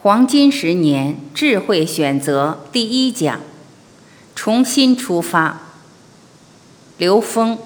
[0.00, 3.40] 黄金十年智慧选择第一讲：
[4.36, 5.60] 重新出发。
[6.98, 7.58] 刘峰。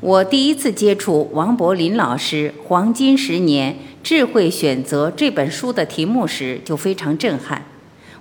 [0.00, 7.64] 我第一次接触王柏林老师《黄金十年智慧选择》这本书的题目时，就非常震撼。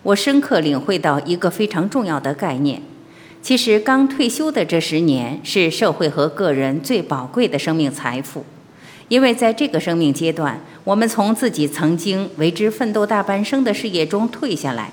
[0.04, 2.82] 我深刻领会到一个非常重要的概念。
[3.48, 8.44] 其实，刚退休的这十年是社会和个人最宝贵的生命财富，
[9.08, 14.92] 因为在这个生命阶段，我们从自己曾经为之奋斗大半生的事业中退下来。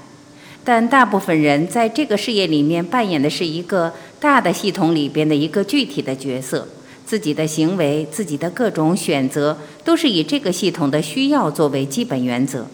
[0.63, 6.69] 但大部分人在这个事业里面扮演的是一个大的系统里边的一个具体的角色，
[7.05, 12.69] 自己的行为、自己的各种选择，都是以这个系统的需要作为基本原则。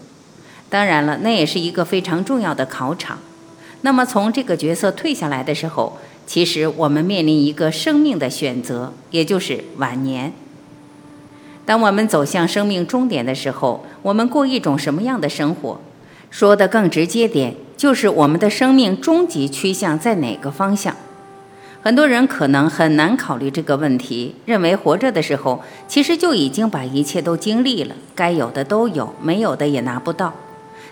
[0.69, 3.17] 当然了，那也是一个非常重要的考场。
[3.81, 10.33] 那么，从这个角色退下来的时候，其实我们面临一个生命的选择，也就是晚年。
[11.65, 15.79] 当我们走向生命终点的时候，我们过一种什么样的生活？
[16.29, 20.95] 说的更直接点，就是我们的生命终极趋向在哪个方向？
[21.81, 30.33] 很多人可能很难考虑这个问题，认为活着的时候其实就已经把一切都经历了，该有的都有，没有的也拿不到。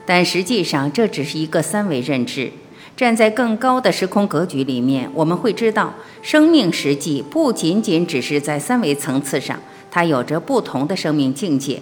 [0.05, 2.51] 但实际上，这只是一个三维认知。
[2.99, 9.57] 站在更高的时空格局里面，我们会知道，生命实际不仅仅只是在三维层次上，
[9.89, 11.81] 它有着不同的生命境界。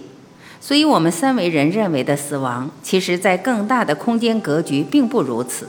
[0.60, 5.68] 所以，我们三维人认为的死亡，其实在更大的空间格局并不如此。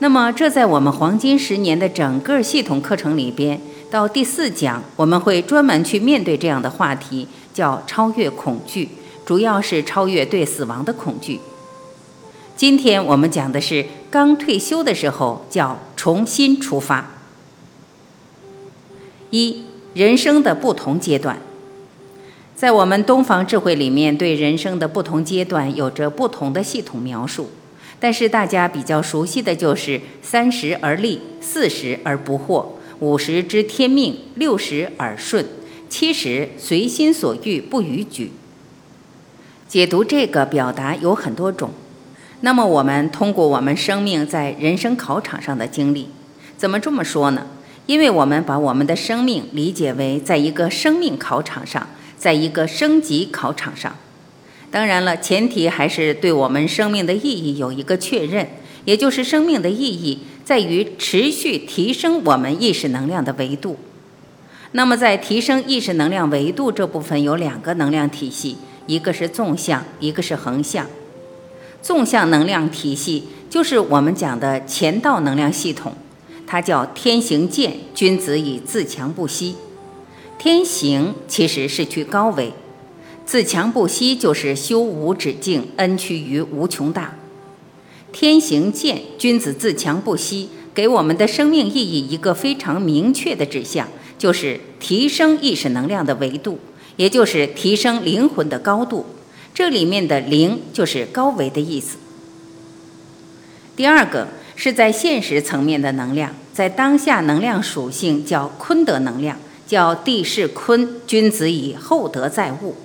[0.00, 3.60] 那么，这在我们黄金十年的整个系统课程里边，
[3.92, 8.88] 到第四讲，我们会专门去面对这样的话题，叫超越恐惧，
[9.24, 11.38] 主要是超越对死亡的恐惧。
[12.56, 17.12] 今天我们讲的是刚退休的时候叫重新出发。
[19.30, 21.38] 一人生的不同阶段，
[22.54, 27.48] 在我们东方智慧里面，对人生的不同阶段有着不同的系统描述。
[27.98, 32.66] 但是大家比较熟悉的就是三十而立，四十而不惑，
[32.98, 35.46] 五十知天命，六十耳顺，
[35.88, 38.32] 七十随心所欲不逾矩。
[39.66, 41.70] 解读这个表达有很多种。
[42.44, 46.08] 那么，我们通过我们生命在人生考场上的经历，
[46.56, 47.46] 怎么这么说呢？
[47.86, 51.88] 因为我们把我们的生命理解为在一个生命考场上，
[52.18, 53.96] 在一个升级考场上。
[54.72, 58.48] 当然了，前提还是对我们生命的意义有一个确认，
[58.84, 63.78] 也就是生命的意义在于持续提升我们意识能量的维度。
[64.72, 70.86] 那么，在提升意识能量维度这部分有两个能量体系，一个是纵向，一个是横向。
[71.82, 75.92] 纵向能量体系就是我们讲的前道能量系统，
[76.46, 79.56] 它叫天行健，君子以自强不息。
[80.38, 82.52] 天行其实是去高维，
[83.26, 87.16] 自强不息就是修无止境，恩趋于无穷大。
[88.12, 96.58] 天行健，君子自强不息，给我们的生命意义一个非常明确的指向，就是提升意识能量的维度，
[96.96, 99.06] 也就是提升灵魂的高度。
[99.54, 101.98] 这里面的灵就是高维的意思。
[103.76, 112.76] 第二个是在现实层面的能量，在当下能量属性叫坤德能量，叫地势坤，君子以厚德载物。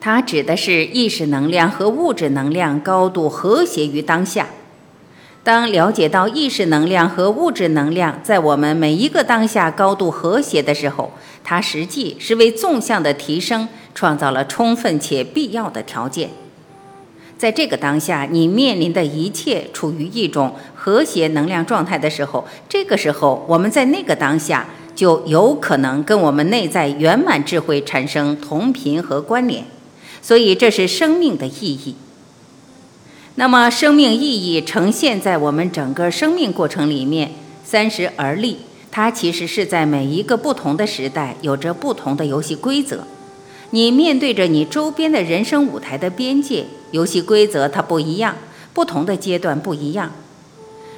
[0.00, 4.48] 它指的是意识能量和物质能量高度和谐于当下。
[5.42, 11.12] 当了解到意识能量和物质能量在我们每一个当下高度和谐的时候，
[11.44, 13.68] 它实际是为纵向的提升。
[13.94, 16.30] 创造了充分且必要的条件，
[17.36, 29.64] 在这个当下，你面临的一切处于一种和谐能量状态的时候，这个时候我们在那个当下就有可能跟我们内在圆满智慧产生同频和关联，
[30.20, 31.94] 所以这是生命的意义。
[33.36, 37.32] 那么，生命意义呈现在我们整个生命过程里面，
[37.64, 38.58] 三十而立，
[38.90, 43.06] 它其实是在每一个不同的时代有着不同的游戏规则。
[43.72, 48.34] 你面对着你周边的人生舞台的边界，游戏规则它不一样，
[48.74, 50.10] 不同的阶段不一样，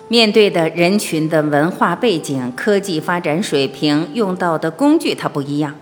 [0.08, 5.74] 面对的人群的文化背景、科技发展水平、用到的工具它不一样，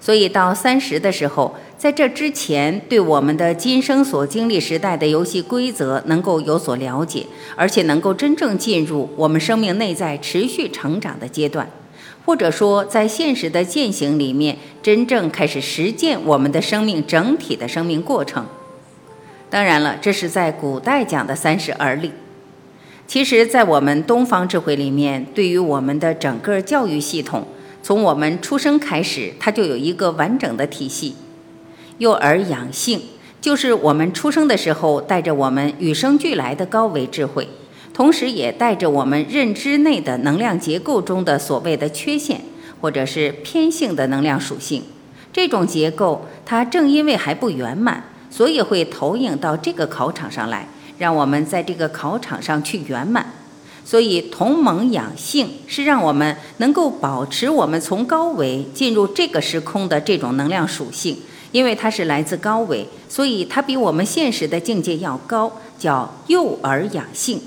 [0.00, 11.70] 所以到三十的时候，在这之前对我们的今生所经历时代的游戏规则能够有所了解，而且能够真正进入我们生命内在持续成长的阶段。
[12.24, 18.46] 或者说，在现实的践行里面，真正开始实践我们的生命整体的生命过程。
[19.50, 22.10] 当然了，这是在古代讲的三十而立。
[23.06, 27.46] 其实，在我们东方智慧里面，对于我们的整个教育系统，
[27.82, 31.16] 从我们出生开始，它就有一个完整的体系。
[31.98, 33.02] 幼儿养性，
[33.42, 37.46] 就是我们出生的时候带着我们与生俱来的高维智慧，
[37.94, 42.40] 同时也带着我们认知内的能量结构中的所谓的缺陷，
[42.80, 44.82] 或者是偏性的能量属性。
[45.32, 50.68] 这种结构，它正因为还不圆满，所以会投影到这个考场上来，
[50.98, 53.32] 让我们在这个考场上去圆满。
[53.84, 61.18] 所以，同盟养性是让我们能够保持我们从高维进入这个时空的这种能量属性。
[61.52, 67.40] 因为它是来自高维，所以它比我们现实的境界要高，叫幼儿养性。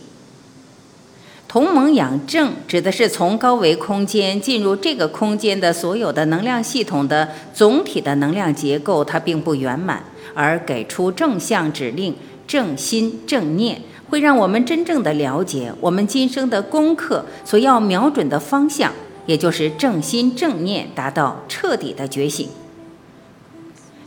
[1.58, 10.04] 同盟养正指的是从高维空间进入这个空间的所有的能量系统的总体的能量结构，它并不圆满，
[10.36, 12.16] 而给出正向指令、
[12.46, 18.94] 正心正念，会让我们真正的了解我们今生的功课所要瞄准的方向，
[19.26, 22.48] 也就是正心正念，达到彻底的觉醒。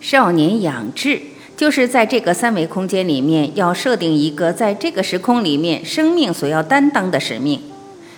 [0.01, 1.21] 少年养志，
[1.61, 7.61] 就是在这个三维空间里面，要设定一个在这个时空里面生命所要担当的使命，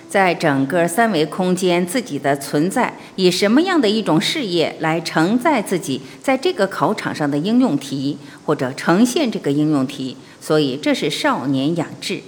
[0.08, 12.20] 在整个三维空间自己的存在，以什么样的一种事业来承载自己在这个考场上的应用题，或者呈现这个应用题，所以这是少年养志。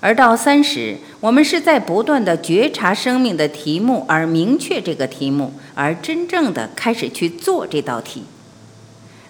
[0.00, 8.22] 而到三十，我们是在不断的觉察生命的题目，而明确这个题目，而真正的开始去做这道题。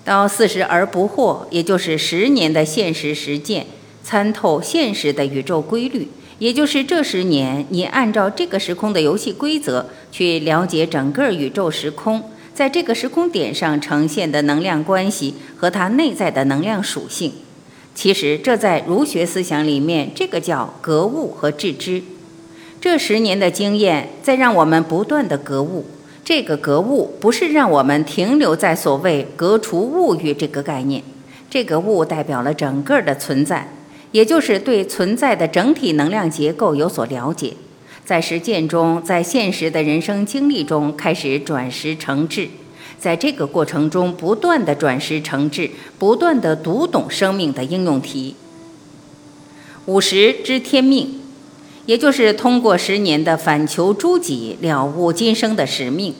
[0.04, 3.66] 到四十而不惑，也就是十年的现实实践，
[4.02, 6.08] 参透现实的宇宙规律，
[6.38, 12.22] 也就是这十年，你按照这个时空的游戏规则去了解整个宇宙时空，
[12.52, 17.32] 在这个时空点上呈现的能量关系和它内在的能量属性。
[17.94, 22.02] 其实这在儒学思想里面，这个叫格物和致知。
[22.80, 25.86] 这十年的经验，在让我们不断的格物。
[26.34, 31.02] 这个格物不是让我们停留在所谓格除物欲这个概念，
[31.50, 33.70] 这个物代表了整个的存在，
[34.12, 37.52] 也就是对存在的整体能量结构有所了解，
[38.06, 42.48] 在实践中，在现实的人生经历中开始转识成智，
[42.98, 45.68] 在这个过程中不断的转识成智，
[45.98, 48.36] 不断的读懂生命的应用题。
[49.84, 51.21] 五十知天命。
[51.86, 56.12] 也就是通过十年的反求诸己，了悟今生的使命；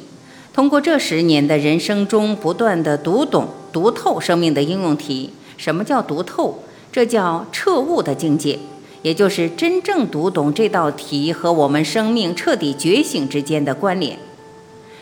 [0.53, 5.31] 通过这十年的人生中不断的读懂、读透生命的应用题。
[5.57, 6.59] 什么叫读透？
[6.91, 8.59] 这叫彻悟的境界，
[9.03, 14.19] 也就是真正读懂这道题和我们生命彻底觉醒之间的关联。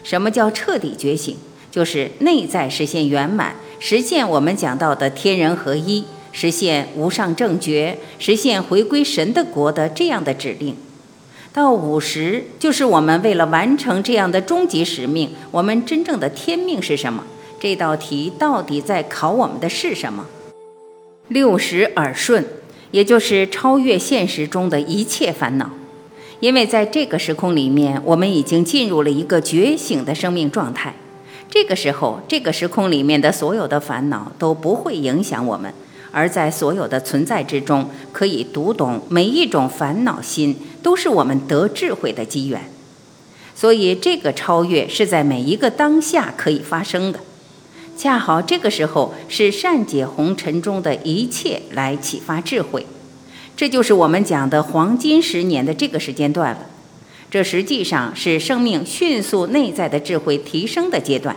[0.02, 1.36] 什么叫彻底觉醒？
[1.70, 6.04] 就是内在实现圆满，实现我们讲到的天人合一。
[6.32, 10.76] 实现无上正觉，实现回归神的国的这样的指令，
[11.52, 17.24] 到五十就是我们为了完成这样的终极使命，我们真正的天命是什么？
[17.58, 20.26] 这道题到底在考我们的是什么？
[21.28, 22.44] 六十耳顺，
[22.90, 25.70] 也就是超越现实中的一切烦恼，
[26.40, 30.94] 因为在这个时空里面，我们已经进入了一个觉醒的生命状态，
[31.50, 35.74] 这个时候，这个时空里面的所有的烦恼都不会影响我们。
[36.12, 42.70] 而在所有的存在之中，可以读懂每一种烦恼心，都是我们得智慧的机缘。
[43.54, 47.20] 所以，这个超越是在每一个当下可以发生的。
[47.96, 52.86] 恰好这个时候是善解红尘中的一切来启发智慧，
[53.54, 56.66] 这就是我们讲的黄金十年的这个时间段了。
[57.30, 61.36] 这实际上是生命迅速内在的智慧提升的阶段。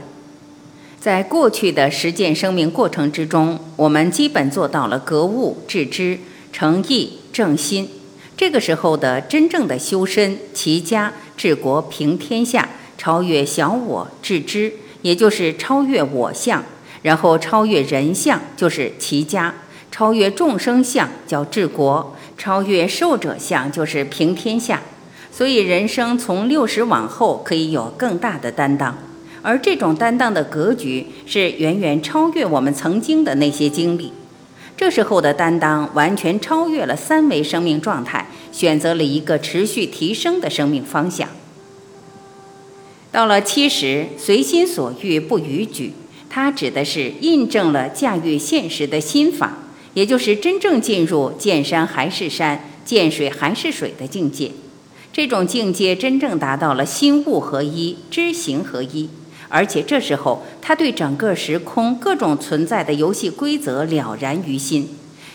[1.04, 6.18] 在过去的实践生命过程之中，我们基本做到了格物致知、
[6.54, 7.90] 诚意正心。
[8.38, 16.64] 这个时候的真正的修身齐家治国平天下，超越小我致知，也就是超越我相，
[17.02, 19.56] 然后超越人相，就是齐家；
[19.92, 24.82] 超越众生相叫治国；超越寿者相就是平天下。
[25.30, 28.98] 所以人生从六十往后可以有更大的担当。
[29.44, 34.12] 而这种担当的格局是远远超越我们曾经的那些经历，
[34.76, 41.28] 这时候的担当完全超越了三维生命状态，选择了一个持续提升的生命方向。
[43.12, 45.92] 到了七十，随心所欲不逾矩，
[46.30, 49.58] 它指的是印证了驾驭现实的心法，
[49.94, 54.52] 也就是真正进入见山还是山，见水还是水的境界。
[55.12, 59.10] 这种境界真正达到了心物合一，知行合一。
[59.56, 64.90] 而且这时候，他对整个时空各种存在的游戏规则了然于心，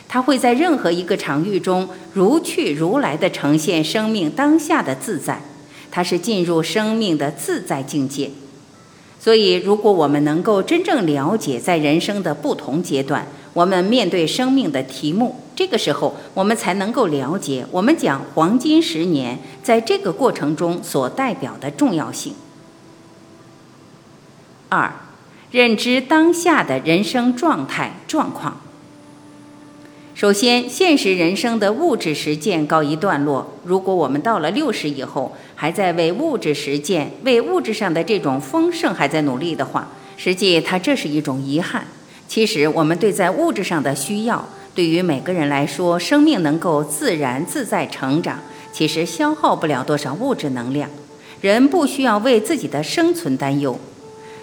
[0.09, 5.41] 他会在任何一个场域中如去如来的呈现生命当下的自在，
[5.93, 8.33] 他是进入生命的自在境界。
[9.21, 22.35] 所以，如果我们能够真正了解在人生的不同阶段，我们面对生命的题目，这个时候我们才能够了解我们讲黄金十年在这个过程中所代表的重要性。
[24.69, 24.93] 二，
[25.51, 28.61] 认知当下的人生状态状况。
[30.15, 33.55] 首先，现实人生的物质实践告一段落。
[33.65, 41.87] 如果我们到了六十以后，还在为物质实践、为物质上的这种丰盛还在努力的话，实际它这是一种遗憾。
[42.27, 44.45] 其实，我们对在物质上的需要，
[44.75, 48.41] 对于每个人来说，生命能够自然自在成长，
[48.73, 50.91] 其实消耗不了多少物质能量。
[51.41, 53.79] 人不需要为自己的生存担忧。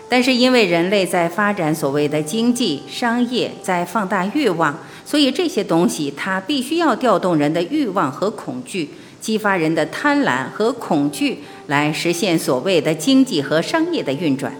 [0.07, 14.55] 但是，因为人类在发展所谓的经济、商业，在放大欲望，所以这些东西它必须要调动人的欲望和恐惧，激发人的贪婪和恐惧，来实现所谓的经济和商业的运转。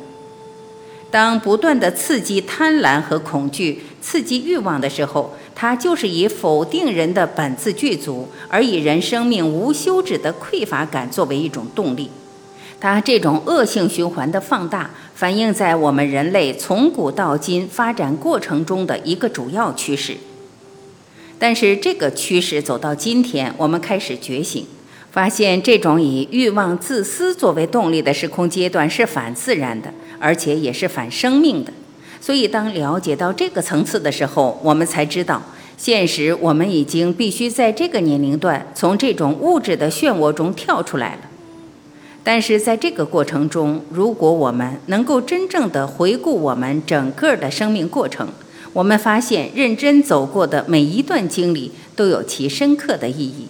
[1.12, 12.10] 当不断的刺激贪婪和恐惧、刺激欲望的时候，它就是以否定人的本自具足，而以人生命无休止的匮乏感作为一种动力。
[12.78, 14.90] 它这种恶性循环的放大。
[15.16, 20.18] 反映在我们人类从古到今发展过程中的一个主要趋势，
[21.40, 24.66] 但是这个趋势走到今天，我们开始觉醒，
[25.12, 31.72] 发现这种以欲望、自私作为动力的时空阶段是反自然的，而且也是反生命的。
[32.20, 35.42] 所以，当了解到这个层次的时候，我们才知道，
[35.78, 41.20] 现实我们已经必须在这个年龄段从这种物质的漩涡中跳出来了。
[42.26, 48.28] 但是在这个过程中，如果我们能够真正的回顾我们整个的生命过程，
[48.74, 53.48] 我们发现认真走过的每一段经历都有其深刻的意义。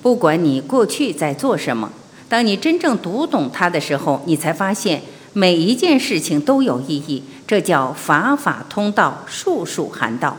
[0.00, 1.92] 不管你过去在做什么，
[2.30, 5.02] 当你真正读懂它的时候，你才发现
[5.34, 7.22] 每一件事情都有意义。
[7.46, 10.38] 这叫法法通道，术术含道。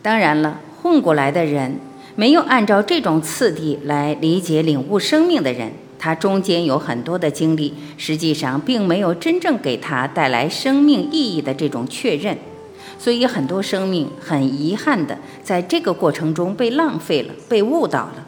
[0.00, 1.78] 当然了，混过来的人，
[2.16, 5.72] 没有按照这种次第来理解领悟生命的人。
[6.04, 12.36] 他中间有很多的经历，实际上并没有真正给他带来生命意义的这种确认，
[12.98, 18.26] 所以很多生命很遗憾的在这个过程中被浪费了，被误导了。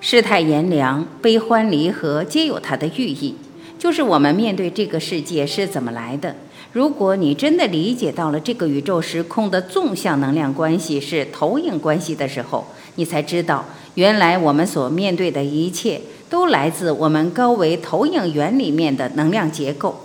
[0.00, 3.34] 世态炎凉、悲欢离合皆有它的寓意，
[3.76, 6.36] 就是我们面对这个世界是怎么来的。
[6.72, 13.64] 如果你真的理解到了这个宇宙时空的纵向能量关系是投影关系的时候，你才知道。
[13.94, 20.00] 原来我们所面对的一切都来自我们高维投影源里面的能量结构，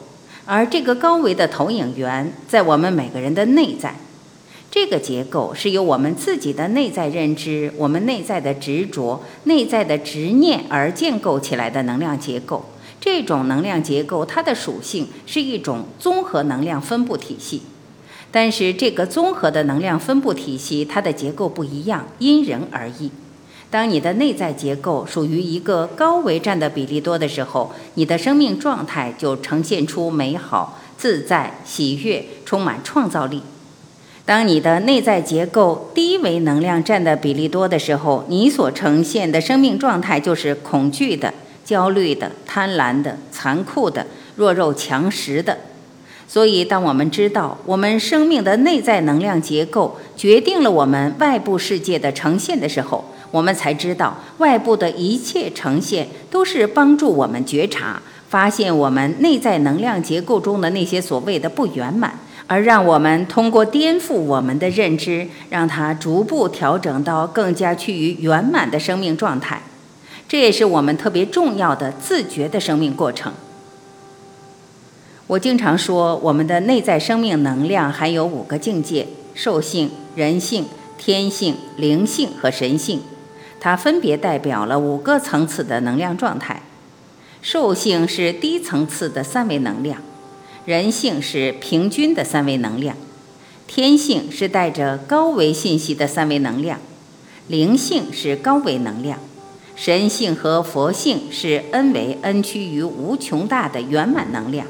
[0.46, 3.96] 而这个高维的投影源在我们每个人的内在。
[4.72, 12.66] 这个结构是由我们自己的内在认知、我们内在的执着、内在的执念而建构起来的能量结构。
[13.02, 17.64] 这种能量结构它的属性是一种综合能量分布体系，
[18.30, 23.10] 但是这个综合的能量分布体系它的结构不一样，因人而异。
[23.72, 33.44] 当你的内在结构属于一个高维占的比例多的时候，你的生命状态就呈现出美好、自在、喜悦、充满创造力。
[34.26, 41.34] 当你的内在结构低维能量占的比例多的时候，你所呈现的生命状态就是恐惧的、
[41.64, 45.58] 焦虑的、贪婪的、残酷的、弱肉强食的。
[46.28, 69.62] 所以，当我们知道我们生命的内在能量结构决定了我们外部世界的呈现的时候，我们才知道，外部的一切呈现都是帮助我们觉察、发现我们内在能量结构中的那些所谓的不圆满，而让我们通过颠覆我们的认知，让它逐步调整到更加趋于圆满的生命状态。
[70.28, 73.34] 这也是我们特别重要的自觉的生命过程。
[75.28, 79.06] 我经常说，我们的内在生命能量还有五个境界：
[79.36, 80.66] 兽性、人性、
[80.98, 83.02] 天性、灵性和神性。
[83.60, 86.64] 它分别代表了五个层次的能量状态，
[87.42, 90.02] 兽性是低层次的三维能量，
[90.66, 92.96] 人性是平均的三维能量，
[93.68, 96.80] 天性是带着高维信息的三维能量，
[97.48, 99.20] 灵性是高维能量，
[99.76, 104.68] 神性和佛性是 n 维 n 趋于无穷大的圆满能量。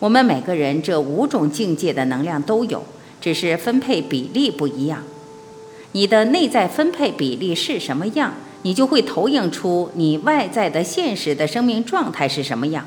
[0.00, 2.84] 我们每个人这五种境界的能量都有，
[3.20, 5.02] 只是分配比例不一样。
[5.92, 12.84] 你的内在分配比例是什么样，你就会投影出你外在的现实的生命状态是什么样。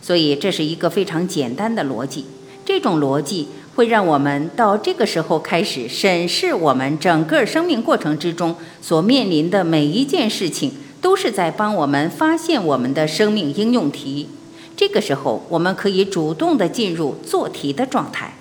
[0.00, 2.24] 所以这是一个非常简单的逻辑。
[2.64, 14.28] 这种逻辑会让我们到这个时候开始审视我们整个生命过程之中所面临的每一件事情，都是在帮我们发现我们的生命应用题。
[14.76, 18.34] 这个时候，我们可以主动的进入做题的状态，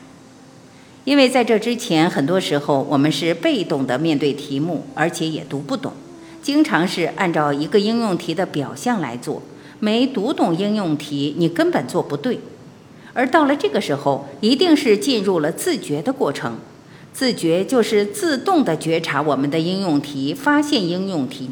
[1.04, 5.94] 因为在这之前，很多时候我们是被动的面对题目，而且也读不懂，
[6.44, 9.42] 经常是按照一个应用题的表象来做，
[9.80, 12.40] 没读懂应用题，你根本做不对。
[13.14, 16.58] 而到了这个时候，一定是进入了自觉的过程。
[17.12, 21.50] 自觉就是自动的觉察我们的应用题，发现应用题。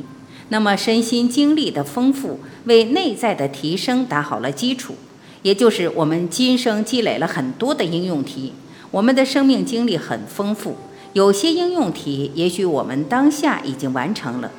[0.48, 4.96] 那么身心经历的丰富，为内在的提升打好了基础。
[5.41, 8.53] 也就是我们今生积累了很多的应用题，
[8.91, 10.75] 我们的生命经历很丰富。
[11.13, 14.51] 有些应用题，也许我们当下已经完成了。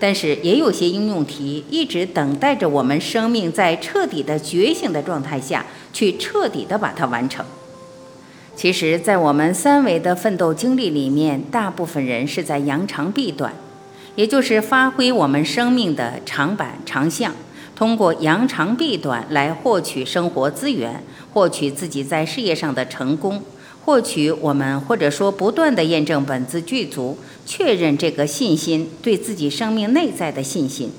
[0.00, 7.44] 但是也有些应用题一直等待着我们生命在彻底的觉醒的状态下去彻底的把它完成。
[8.54, 13.52] 其实，在我们三维的奋斗经历里面，大部分人是在扬长避短，
[14.14, 17.32] 也就是发挥我们生命的长板长项，
[17.74, 23.42] 通过扬长避短来获取生活资源，获取自己在事业上的成功。
[23.88, 27.16] 获取我们或者说不断的验证本自具足，
[27.46, 30.92] 确认这个信心对自己生命内在的信心。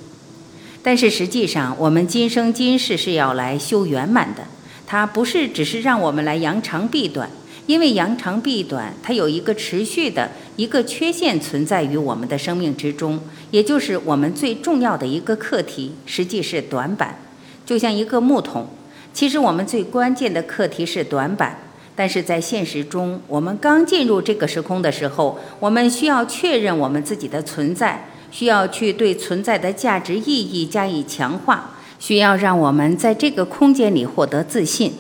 [0.82, 4.42] 但是实际上，我们今生今世是要来修圆满的，
[4.88, 7.30] 它不是只是让我们来扬长避短，
[7.68, 13.20] 因为扬长避短它有一个持续的一个缺陷存在于我们的生命之中，
[13.52, 17.20] 也就是我们最重要的一个课题，实际是短板，
[17.64, 18.68] 就像一个木桶。
[19.14, 21.60] 其实我们最关键的课题是短板。
[22.00, 34.94] 但是在现实中，我们刚进入这个时空的时候，我们需要确认我们自己的存在，需要去对存在的价值意义加以强化，需要让我们在这个空间里获得自信。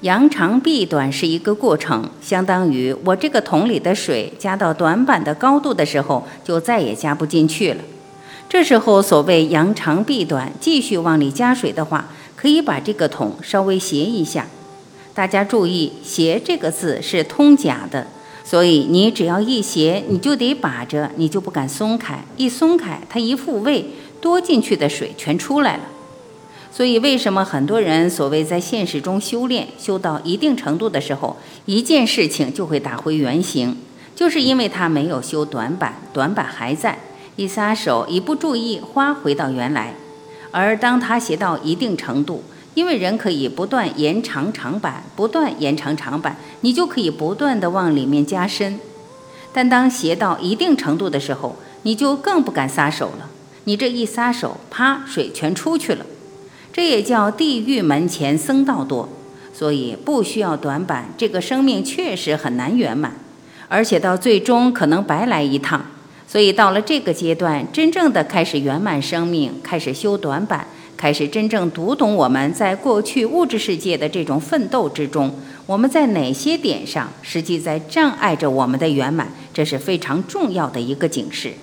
[0.00, 7.84] 扬长避短是一个过程，相当于我这个桶里的水加到短板的高度的时候，就再也加不进去了。
[8.48, 14.48] 这时候，所谓扬长避短，继续往里加水的话，可以把这个桶稍微斜一下。
[15.14, 18.06] 大家注意，“斜”这个字是通假的，
[18.44, 22.24] 所以你只要一斜，你就得把着，你就不敢松开。
[22.38, 23.84] 一松开，它一复位，
[24.20, 25.82] 多进去的水全出来了。
[26.74, 33.76] 所以，为什么很多人所谓在现实中修炼，修到一定程度的时候，一件事情就会打回原形，
[34.16, 36.98] 就是因为他没有修短板，短板还在，
[37.36, 39.94] 一撒手，一不注意，花回到原来。
[40.50, 42.42] 而当他斜到一定程度，
[42.74, 48.78] 因为人可以不断延长长板，不断延长长板，你就可以不断的往里面加深。
[49.52, 53.28] 但当斜到一定程度的时候，你就更不敢撒手了。
[53.64, 56.06] 你这一撒手，啪，水全出去了。
[56.72, 59.08] 这也叫地狱门前僧道多。
[59.54, 63.12] 所以不需要短板，这个生命确实很难圆满，
[63.68, 65.84] 而且到最终可能白来一趟。
[66.26, 70.66] 所以到了这个阶段，真正的开始圆满生命，开始修短板。
[71.02, 75.34] 开始真正读懂我们在过去物质世界的这种奋斗之中，
[75.66, 81.54] 我们在哪些点上实际在障碍着我们的圆满，这是非常重要的一个警示。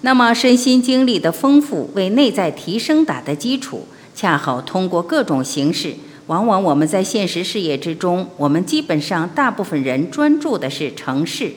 [0.00, 5.94] 那么身心经历的丰富为内在提升打的基础，恰好通过各种形式。
[6.26, 11.52] 往往我们在现实事业之中，我们基本上大部分人专注的是成事，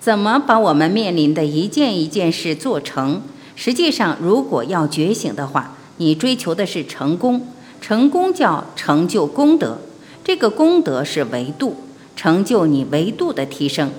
[0.00, 3.20] 怎么把我们面临的一件一件事做成。
[3.56, 7.48] 实际上，如果要觉醒的话，你追求的是成功。
[7.80, 9.78] 成功叫成就功德，
[10.24, 11.76] 这个功德是维度，
[12.16, 13.90] 成就你维度的提升。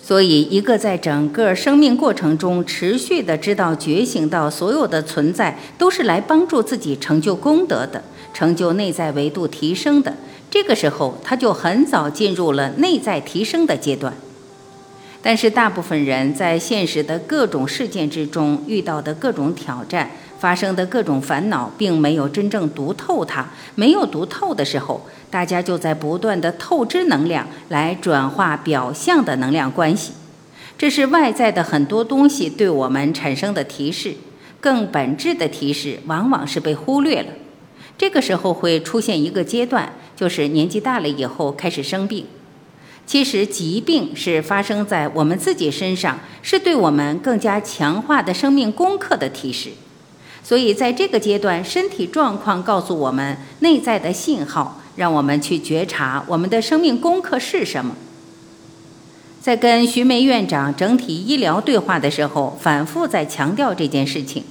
[0.00, 10.14] 所以，一个在整个生命过程中持续的知道觉醒到所有的存在都是来帮助自己成就功德的，成就内在维度提升的。
[10.48, 14.14] 这个时候，他就很早进入了内在提升的阶段。
[15.28, 20.08] 但是，大部分人在现实的各种事件之中遇到的各种挑战、
[20.38, 23.44] 发生的各种烦恼，并没有真正读透它。
[23.74, 30.12] 没有读透的时候，大家就在不断的透支能量来转化表象的能量关系。
[30.78, 34.14] 这是外在的很多东西对我们产生的提示，
[34.60, 37.28] 更本质的提示往往是被忽略了。
[37.98, 42.24] 这个时候会出现一个阶段，就是年纪大了以后开始生病。
[43.06, 49.70] 其实疾病是发生在我们自己身上，是对我们更加强化的生命功课的提示。
[50.42, 57.96] 所以在这个阶段，身体状况告诉我们内在的信号，让我们去觉察我们的生命功课是什么。
[59.40, 64.42] 在跟徐梅院长整体医疗对话的时候，反复在强调这件事情。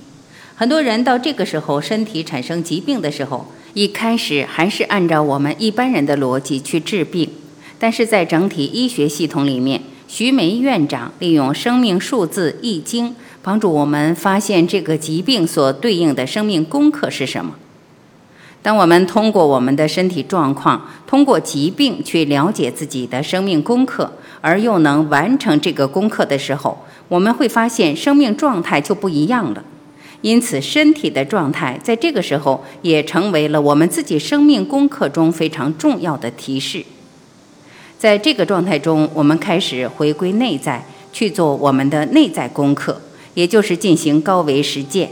[0.56, 7.30] 很多人到这个时候身体产生疾病的时候，一开始还是按照我们一般人的逻辑去治病。
[7.86, 17.54] 但是在整体医学系统里面，徐梅院长利用生命数字易经，帮助我们发现这个疾病所对应的生命功课是什么。
[18.64, 29.64] 当我们通过我们的身体状况，通过疾病去了解自己的生命功课，而又能完成这个功课的时候，我们会发现生命状态就不一样了。
[30.22, 36.84] 因此，身体的状态在这个时候也成为了我们自己生命功课中非常重要的提示。
[37.98, 43.02] 在这个状态中，我们开始回归内在，去做我们的内在功课，
[43.34, 45.10] 也就是进行高维实践。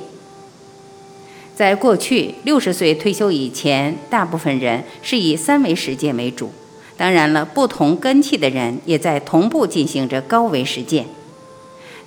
[1.55, 6.51] 在过去六十岁退休以前，大部分人是以三维实践为主。
[6.97, 11.05] 当然了，不同根器的人也在同步进行着高维实践。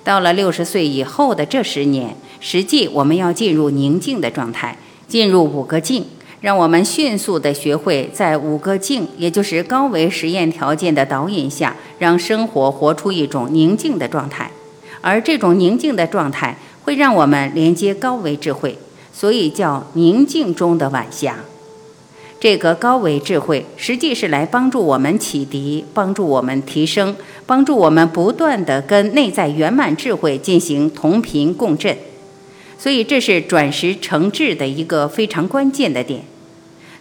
[0.03, 6.05] 到了六十岁以后的这十年，实际我们要进入宁静的状态，进入五个静，
[6.41, 14.51] 让我们迅速地学会在五个静，也就是高维实验条件的导引下，让生活活出一种宁静的状态。
[15.01, 18.77] 而这种宁静的状态，会让我们连接高维智慧。
[19.11, 21.37] 所以叫宁静中的晚霞，
[22.39, 27.15] 这个高维智慧实际是来帮助我们启迪，帮助我们提升，
[27.47, 31.97] 帮助我们不断地跟内在圆满智慧进行同频共振。
[32.77, 36.23] 所以这是转识成智的一个非常关键的点。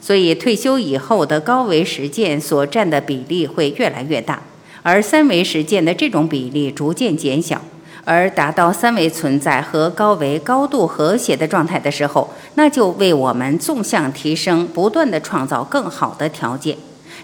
[0.00, 4.42] 所以退休以后的高维实践所占的比例会越来越大，
[4.82, 7.60] 而三维实践的这种比例逐渐减小。
[8.04, 16.76] 而达到三维存在和高维高度和谐的状态的时候，那就为我们纵向提升、不断的创造更好的条件，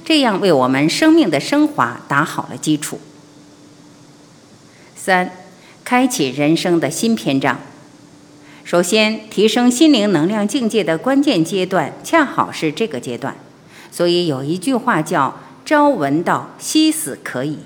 [0.04, 2.98] 这样为我们生命的升华打好了基础。
[4.96, 5.30] 三，
[5.84, 7.56] 开启人生的新篇章。
[8.64, 13.36] 首先，提升心灵能量境界的关键阶段，恰好是这个阶段。
[13.90, 17.58] 所以有一句话叫“朝闻道，夕死可矣”。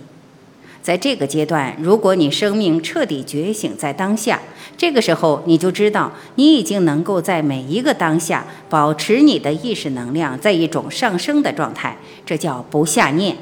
[0.83, 4.41] 在这个阶段，如果你生命彻底觉醒在当下，
[4.77, 13.37] 这个时候你就知道，你已经能够在每一个当下保持你的意识能量在一种上升的状态，这叫不下念。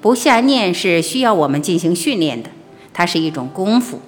[0.00, 2.50] 不下念是需要我们进行训练的，
[2.92, 4.00] 它是一种功夫。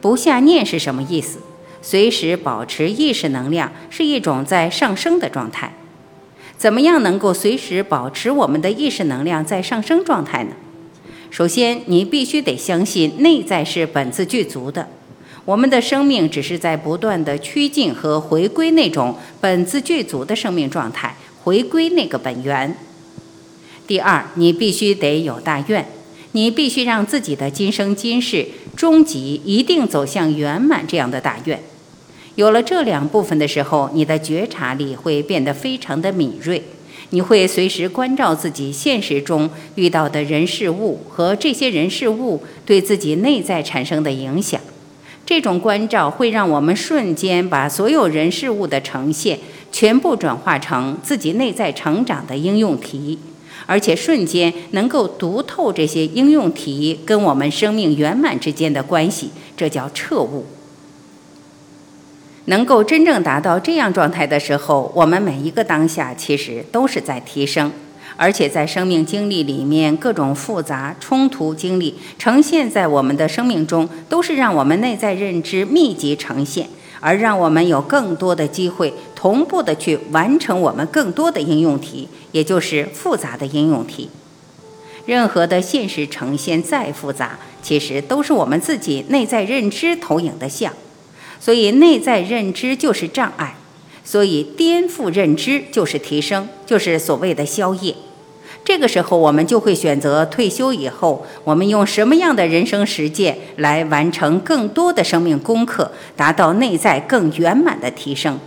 [0.00, 1.38] 不下念是什么意思？
[1.82, 5.72] 随时保持意识能量是一种在上升的状态。
[6.56, 10.50] 怎么样能够随时保持我们的意识能量在上升状态呢？
[11.30, 14.88] 首先，你必须得相信内在是本自具足的，
[15.44, 22.76] 我们的生命只是在不断的趋近和回归那种本自具足的生命状态，回归那个本源。
[23.86, 25.88] 第二，你必须得有大愿，
[26.32, 31.60] 你必须让自己的今生今世终极一定走向圆满这样的大愿。
[32.36, 36.62] 有了这两部分的时候，你的觉察力会变得非常的敏锐。
[37.12, 44.60] 你会随时关照自己现实中遇到的人事物和这些人事物对自己内在产生的影响。
[45.26, 49.38] 这种关照会让我们瞬间把所有人事物的呈现
[49.72, 53.18] 全部转化成自己内在成长的应用题，
[53.66, 60.46] 而且瞬间能够读透这些应用题跟我们生命圆满之间的关系，这叫彻悟。
[62.46, 67.70] 能够真正达到这样状态的时候，我们每一个当下其实都是在提升，
[68.16, 76.66] 而且在生命经历里面各种复杂冲突经历呈现在我们的生命中，都是让我们内在认知密集呈现，
[76.98, 84.08] 而让我们有更多的机会同步的去完成我们更多的应用题，也就是复杂的应用题。
[85.04, 90.72] 任何的现实呈现再复杂，其实都是我们自己内在认知投影的像。
[91.38, 93.56] 所以，内在认知就是障碍；
[94.02, 97.94] 所以，颠覆认知就是提升，就是所谓的消业。
[98.64, 108.38] 这个时候，我们就会选择退休以后，我们用什么样的人生实践来完成更多的生命功课，达到内在更圆满的提升。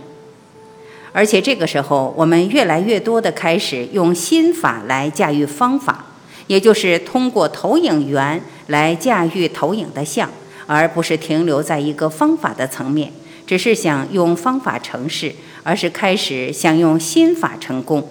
[1.14, 6.04] 而且，这个时候，我们越来越多的开始用心法来驾驭方法，
[6.48, 10.28] 也就是通过投影源来驾驭投影的像。
[10.66, 13.12] 而不是停留在一个方法的层面，
[13.46, 15.30] 只是想用方法成事，
[15.62, 18.08] 而是开始想用心法成功。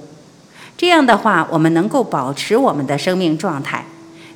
[0.77, 3.85] 这样的话，我们能够保持我们的生命状态。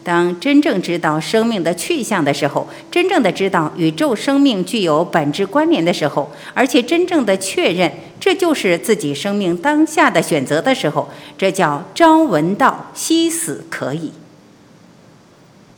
[0.08, 14.14] 当真正知道生命的去向的时候，真正的知道宇宙生命具有本质关联的时候，而且真正的确认这就是自己生命当下的选择的时候，这叫朝闻道，夕死可以。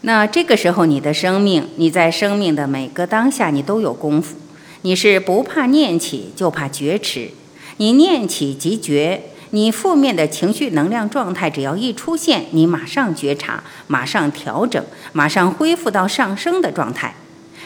[0.02, 4.36] 那这个时候，你的生命，你在生命的每个当下，你都有功夫。
[4.84, 7.32] 你是不怕念起，就怕觉迟。
[7.78, 17.16] 你念起即觉，你负面的情绪能量状态只要一出现，你马上觉察，马上调整，马上恢复到上升的状态。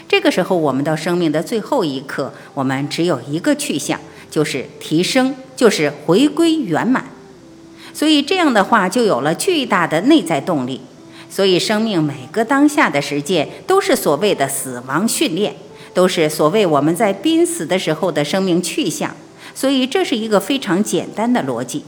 [0.08, 7.06] 这个时候，我们到生命的最后一刻，我们只有一个去向，就是提升，就是回归圆满。
[7.92, 10.80] 所以这样的话，就有了巨大的内在动力。
[11.30, 15.54] 所以，生命每个当下的实践，都是所谓的死亡训练，
[15.92, 19.14] 都是所谓我们在濒死的时候的生命去向。
[19.54, 21.84] 所以，这是一个非常简单的逻辑。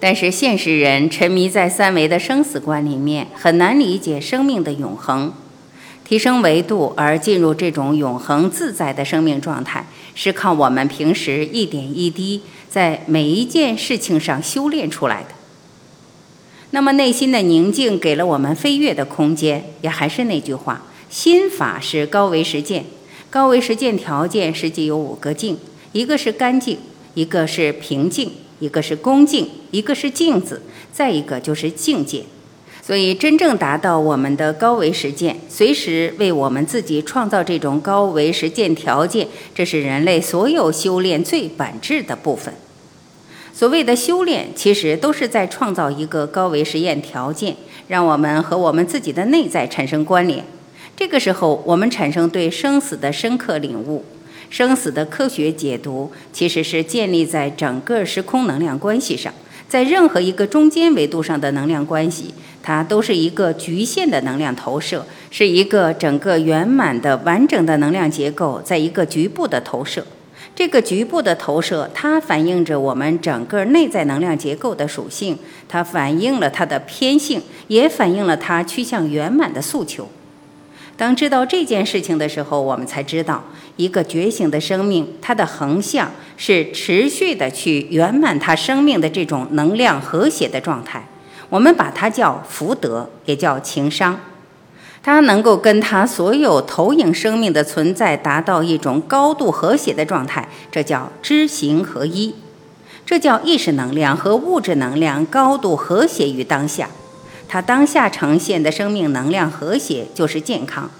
[0.00, 5.32] 但是，现实人沉迷在三维的生死观里面，很难理解生命的永恒。
[6.04, 15.30] 提升维度而进入这种永恒自在的生命状态，是靠我们平时一点一滴在每一件事情上修炼出来的。
[16.70, 19.64] 那么，内心的宁静给了我们飞跃的空间。
[19.80, 22.84] 也还是那句话，心法是高维实践，
[23.30, 25.58] 高维实践条件实际有五个境。
[25.96, 26.76] 一个是干净，
[27.14, 30.60] 一个是平静，一个是恭敬，一个是镜子，
[30.92, 32.22] 再一个就是境界。
[32.82, 42.52] 所以，真正达到我们的高维实践，随时为我们自己创造这种高维实践条件，这是人类所有修炼最本质的部分。
[43.54, 47.56] 所谓的修炼，其实都是在创造一个高维实验条件，
[47.88, 50.44] 让我们和我们自己的内在产生关联。
[50.94, 54.04] 这个时候，我们产生对生死的深刻领悟。
[54.48, 59.32] 生死的科学解读其实是建立在整个时空能量关系上，
[59.68, 62.32] 在任何一个中间维度上的能量关系，
[62.62, 70.06] 它都是一个局限的能量投射，是一个整个圆满的完整的能量结构，在一个局部的投射。
[70.54, 80.08] 这个局部的投射，它反映着我们整个内在能量结构的属性，它反映了它的偏性，也反映了它趋向圆满的诉求。
[80.96, 83.44] 当知道这件事情的时候，我们才知道，
[83.76, 91.06] 一个觉醒的生命，它的横向是持续的去圆满它生命的这种能量和谐的状态。
[91.50, 94.18] 我们把它叫福德，也叫情商。
[95.02, 102.34] 它能够跟它所有投影生命的存在达到一种高度和谐的状态，这叫知行合一，
[103.04, 106.88] 这叫意识能量和物质能量高度和谐于当下。
[107.48, 110.90] 它当下呈现的生命能量和谐就是健康，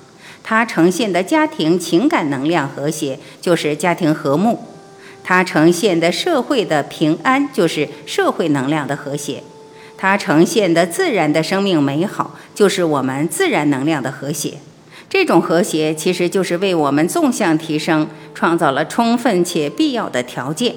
[0.45, 4.61] 它呈现的家庭情感能量和谐就是家庭和睦，
[5.25, 9.43] 它呈现的社会的平安就是社会能量的和谐，
[9.99, 14.55] 它呈现的自然的生命美好就是我们自然能量的和谐。
[15.09, 20.75] 这种和谐其实就是为我们纵向提升创造了充分且必要的条件。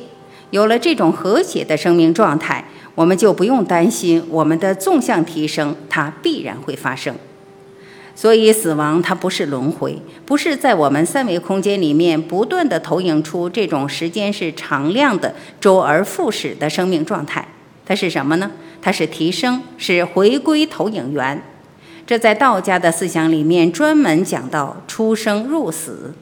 [0.49, 2.65] 有了这种和谐的生命状态。
[2.99, 7.15] 我们就不用担心我们的纵向提升，它必然会发生。
[8.13, 17.47] 所以，死亡它不是轮回，不是在我们三维空间里面不断的投影出这种时间是常量的周而复始的生命状态。
[17.85, 18.51] 它是什么呢？
[18.81, 21.41] 它是提升，是回归投影源。
[22.05, 26.13] 这在道家的思想里面专门讲到出生入死。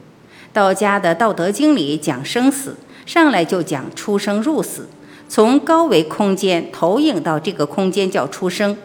[0.52, 4.88] 道家的《道德经》里讲生死，上来就讲出生入死。
[5.28, 8.76] 从高维空间投影到这个空间叫出生，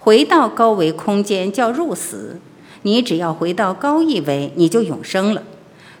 [0.00, 2.40] 回到高维空间叫入死。
[2.82, 5.44] 你只要回到高一维，你就永生了。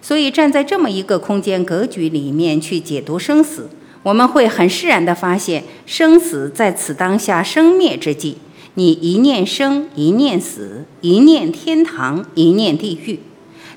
[0.00, 3.70] 所以站在这么一个空间格局里面去解读生死，
[4.02, 8.38] 我们会很释然地发现，生死在此当下生灭之际，
[8.74, 13.20] 你一念生，一念死，一念天堂，一念地狱。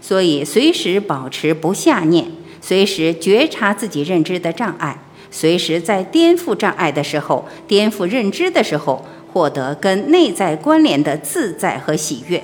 [0.02, 5.05] 所以随时保持不下念，随时觉察自己认知的障碍。
[5.38, 12.42] 随时在颠覆障碍的时候，颠覆认知的时候，获得跟内在关联的自在和喜悦。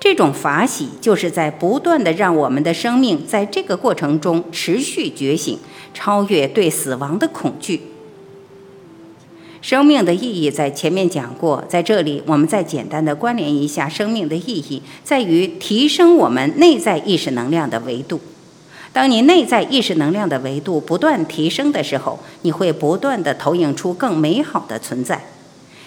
[0.00, 5.56] 这种法喜，就是在不断的让我们的生命在这个过程中持续觉醒，
[5.94, 7.82] 超越对死亡的恐惧。
[9.62, 18.20] 生命的意义在前面讲过，在这里我们再简单的关联一下，生命的意义在于提升我们内在意识能量的维度。
[18.96, 25.22] 当你内在意识能量的维度不断提升的时候，你会不断的投影出更美好的存在。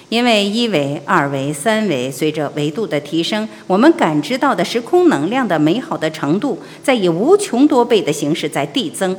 [0.09, 9.17] 因为一维、二维、三维随着维度的提升，我们感知到的时空能量的美好的程度在以无穷多倍的形式在递增。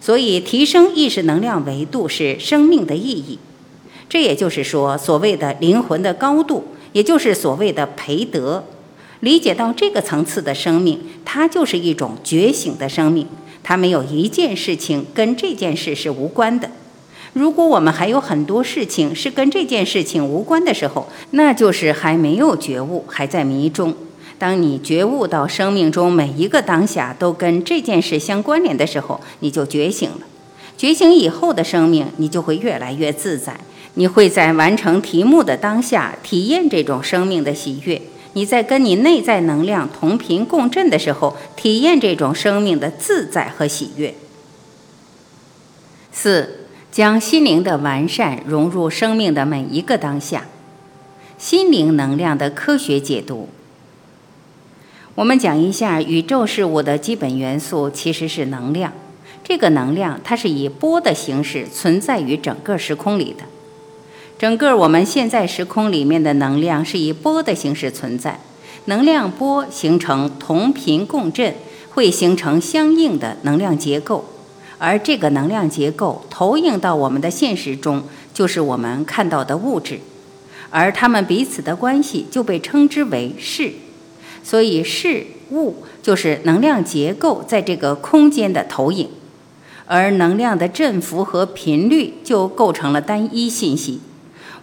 [0.00, 3.38] 所以，提升意识能量维度是生命的意义。
[4.08, 8.64] 这也就是说，所谓的灵魂的高度，也就是所谓的培德。
[9.24, 13.26] 理解到这个层次的生命，它就是一种觉醒的生命，
[13.62, 16.70] 它没有一件事情跟这件事是无关的。
[17.32, 23.94] 如果我们还有很多事情是跟这件事情无关的时候，那就是还没有觉悟，还在迷中。
[24.38, 30.18] 当你觉悟到生命中每一个当下都跟这件事相关联的时候，你就觉醒了。
[30.76, 33.58] 觉醒以后的生命，你就会越来越自在。
[33.94, 37.96] 你会在完成题目的当下体验这种生命的喜悦；
[38.34, 44.14] 你在跟你内在能量同频共振的时候，体验这种生命的自在和喜悦。
[46.12, 50.46] 四，将心灵的完善融入生命的每一个当下。
[51.38, 53.48] 心灵能量的科学解读。
[55.16, 58.92] 我们讲一下宇宙事物的基本元素，其实是能量。
[59.44, 63.44] 这个能量它是以波的形式存在于整个时空里的。
[64.38, 68.40] 整个我们现在时空里面的能量是以波的形式存在。
[68.86, 71.54] 能量波形成同频共振，
[71.94, 74.26] 会形成相应的能量结构，
[74.76, 78.02] 而这个能量结构投影到我们的现实中，
[78.34, 80.00] 就是我们看到的物质，
[80.68, 83.72] 而它们彼此的关系就被称之为势。
[84.42, 89.08] 所以，事物就是能量结构在这个空间的投影，
[89.86, 94.00] 而能量的振幅和频率就构成了单一信息。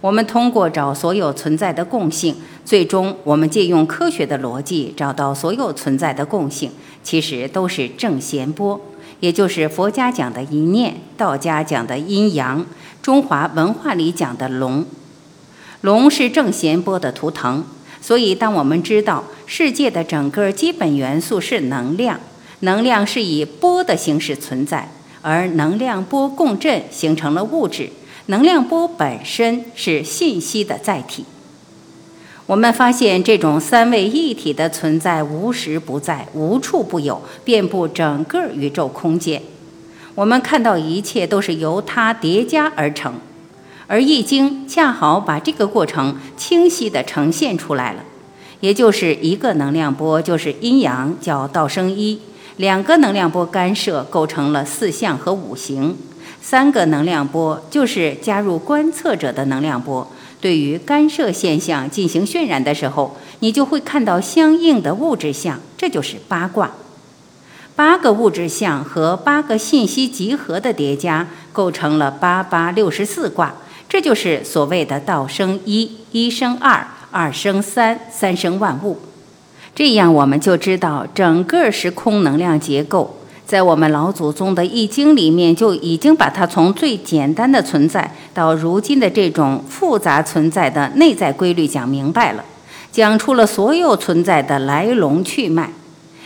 [0.02, 2.36] 我们通过找所有存在的共性，
[2.66, 6.72] 最终我们借用科学的逻辑找到所有存在的共性，
[7.04, 8.82] 其实都是正弦波，
[9.20, 12.66] 也就是佛家讲的一念，道家讲的阴阳，
[13.02, 14.84] 中华文化里讲的龙。
[15.82, 17.64] 龙是正弦波的图腾。
[18.04, 22.20] 所以，当我们知道世界的整个基本元素是能量，
[22.62, 24.90] 能量是以波的形式存在，
[25.22, 27.92] 而能量波共振形成了物质，
[28.32, 31.26] 能量波本身是信息的载体。
[32.46, 39.42] 我们发现这种三位一体的存在无时不在、无处不有，遍布整个宇宙空间。
[40.16, 43.16] 我们看到一切都是由它叠加而成。
[43.88, 48.06] 而《易经》恰好把这个过程清晰地呈现出来了，
[48.62, 52.20] 也就是一个能量波就是阴阳，叫道生一；
[52.56, 55.96] 两个能量波干涉，构成了四象和五行；
[56.42, 66.72] 三个能量波就是加入观测者的能量波，对于干涉现象进行渲染的时候，你就会看到相应的物质象，这就是八卦。
[67.76, 73.54] 八个物质象和八个信息集合的叠加，构成了八八六十四卦。
[73.88, 79.00] 这就是所谓的“道生一，一生二，二生三，三生万物”。
[79.74, 83.21] 这样我们就知道，整个时空能量结构，
[83.52, 92.46] 在我们老祖宗的《易经》里面就已经把它从最简单的存在到如今的这种复杂存在的内在规律讲明白了，
[92.94, 95.70] 讲出了所有存在的来龙去脉。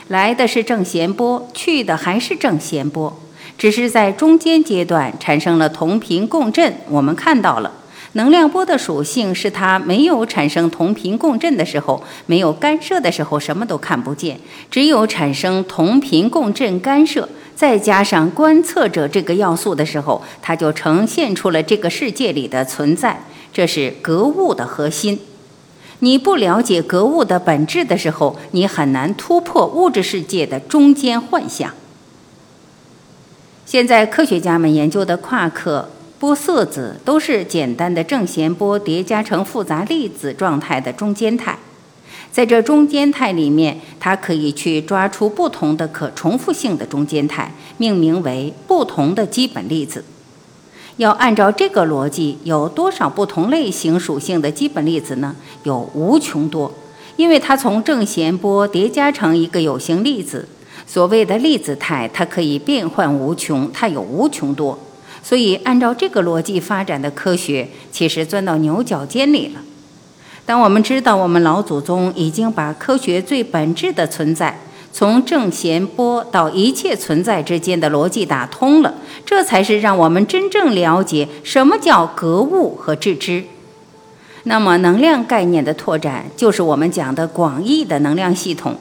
[0.10, 3.12] 来的是正弦波，去的还是正弦波。
[3.58, 7.72] 只是在中间阶段产生了同频共振，我们看到了
[8.16, 14.40] 能量波的属性是它没有产生同频共振的时候，没有干涉的时候什么都看不见，
[14.72, 25.20] 只有产生同频共振干涉，再加上观测者这个要素的时候，它就呈现出了这个世界里的存在，这是格物的核心。
[26.00, 31.74] 你不了解格物的本质的时候，你很难突破物质世界的中间幻象。
[33.66, 35.90] 现在科学家们研究的夸克、
[36.26, 41.60] 玻色子都是简单的正弦波叠加成复杂粒子状态的中间态，
[42.32, 50.04] 在这中间态里面，它可以去抓出不同的可重复性的中间态，命名为不同的基本粒子。
[50.98, 55.36] 要按照这个逻辑，有多少不同类型属性的基本粒子呢？
[55.62, 56.74] 有无穷多，
[57.18, 60.48] 因为它从正弦波叠加成一个有形粒子。
[60.88, 64.80] 所谓的粒子态，它可以变换无穷，它有无穷多。
[65.28, 69.62] 所以，按照这个逻辑发展的科学，其实钻到牛角尖里了。
[70.46, 74.60] 当我们知道我们老祖宗已经把科学最本质的存在，
[74.94, 78.94] 从正弦波到一切存在之间的逻辑打通了，
[79.26, 83.46] 这才是让我们真正了解什么叫格物和致知。
[84.44, 88.76] 那么，能量概念的拓展，就是我们讲的广义的能量系统。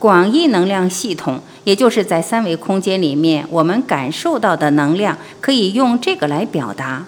[0.00, 7.04] 广义能量系统，也就是在三维空间里面我们感受到的能量，可以用这个来表达。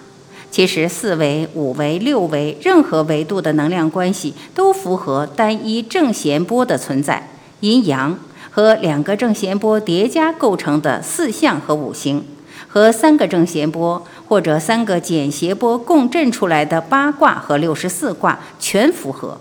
[0.51, 7.31] 其实四维、五维、六维，任何维度的能量关系都符合单一正弦波的存在，
[7.61, 8.19] 阴阳
[8.51, 12.23] 和两个正弦波叠加构成的四象和五行，
[12.67, 19.39] 和三个正弦波或者三个简谐波共振出来的八卦和六十四卦全符合。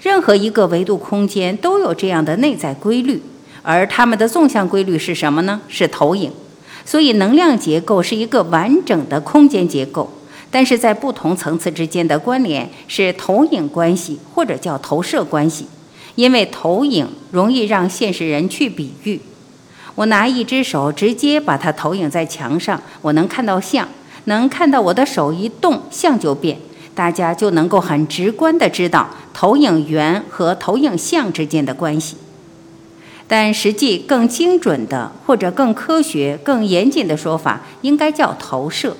[0.00, 3.20] 任何一个维度空间都有这样的内在规律，
[3.62, 5.60] 而它们的纵向规律是什么呢？
[5.68, 6.30] 是投影。
[6.84, 10.10] 所以能量结构是一个完整的空间结构，
[10.50, 15.66] 但是在不同层次之间的关联是投影关系或者叫投射关系。
[16.14, 19.20] 因为投影容易让现实人去比喻。
[19.94, 23.86] 我拿一只手直接把它投影在墙上，我能看到像，
[24.24, 26.58] 能看到我的手一动，像就变，
[26.98, 32.16] 大家就能够很直观的知道投影源和投影像之间的关系。
[33.28, 38.96] 但实际更精准的，或者更科学、更严谨的说法，应该叫投射，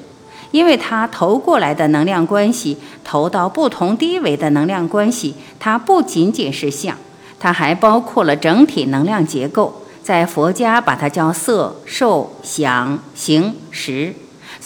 [0.52, 6.96] 因为它投过来的能量关系，投到不同低维的能量关系，它不仅仅是像，
[7.40, 9.82] 它还包括了整体能量结构。
[10.04, 14.14] 在佛家把它叫色、受、想、行、识。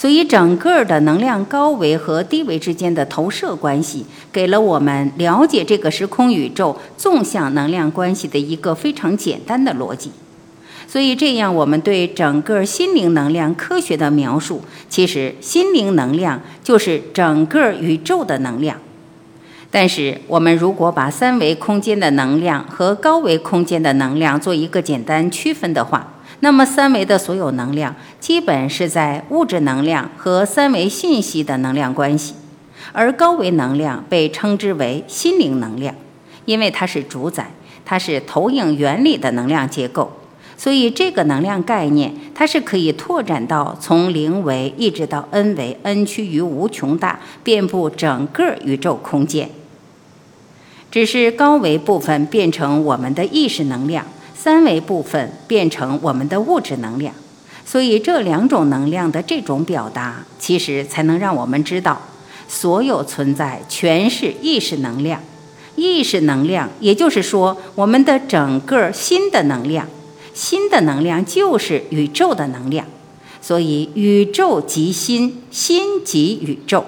[0.03, 10.11] 所以，整个的能量高维和低维之间的投射关系，给了我们了解这个时空宇宙纵向能量关系的一个非常简单的逻辑。
[10.89, 18.77] 所以，这样我们对整个心灵能量科学的描述，其实心灵能量就是整个宇宙的能量。
[19.71, 26.12] 但是，我们如果把三维空间的能量和高维空间的能量做一个简单区分的话，
[26.43, 32.35] 那么，三维的所有能量基本是在物质能量和三维信息的能量关系，
[32.91, 35.95] 而高维能量被称之为心灵能量，
[36.43, 37.51] 因为它是主宰，
[37.85, 40.11] 它是投影原理的能量结构，
[40.57, 49.49] 所以这个能量概念它是可以拓展到从零维一直到 n 维，n 趋于无穷大，遍布整个宇宙空间。
[50.91, 54.05] 只是高维部分变成我们的意识能量。
[54.43, 57.15] 三维部分变成我们的物质能量，
[57.65, 62.01] 所以这两种能量的这种表达，其实才能让我们知道，
[62.49, 65.21] 所有存在全是意识能量。
[65.77, 69.87] 意识能量，也就是说，我们的整个心的能量，
[70.33, 72.85] 心的能量就是宇宙的能量。
[73.41, 76.83] 所以，宇宙即心，心即宇宙。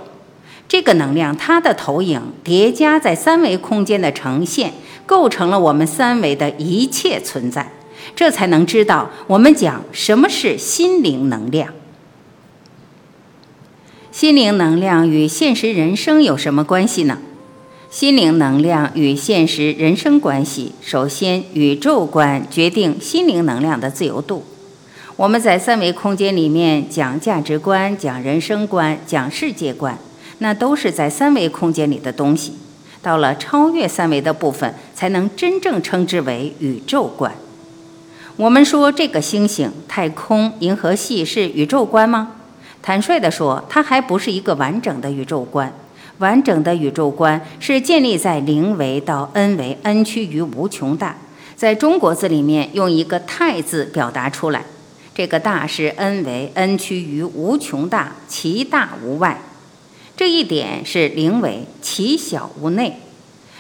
[0.68, 4.74] 这个能量，它的投影叠加在三维空间的呈现。
[5.06, 7.72] 构成了我们三维的一切存在，
[8.16, 11.74] 这才能知道我们讲什么是心灵能量。
[14.12, 17.20] 心灵能量与现实人生有什么关系呢？
[17.90, 24.44] 心灵能量与现实人生关系，首先宇宙观决定心灵能量的自由度。
[25.16, 29.98] 我们在三维空间里面讲价值观、讲人生观、讲世界观，
[30.40, 32.54] 那都是在三维空间里的东西。
[33.06, 37.32] 到了超越三维的部分，才能真正称之为宇宙观。
[38.36, 42.32] 我们说这个星星、太空、银河系是宇宙观吗？
[42.82, 45.72] 坦率地说，它还不是一个完整的宇宙观。
[46.18, 51.16] 完整的宇宙观是建立在零维到 n 维，n 趋于无穷大。
[51.56, 54.66] 在中国字里面用一个“太”字表达出来，
[55.14, 59.40] 这个“大”是 n 维，n 趋于无穷大，其大无外。
[60.18, 63.00] 这一点是灵伟，其小无内，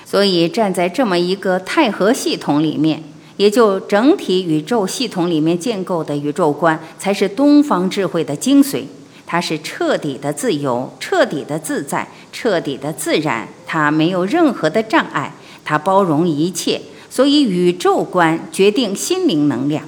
[0.05, 3.03] 所以站在这么一个太和系统里面，
[3.35, 8.83] 也就整体宇宙系统里面建构的宇宙观，才是东方智慧的精髓。
[9.27, 15.33] 它是彻底的自由，彻底的自在，彻底的自然，它没有任何的障碍，
[15.65, 16.79] 它包容一切。
[17.09, 19.83] 所以宇宙观决定心灵能量。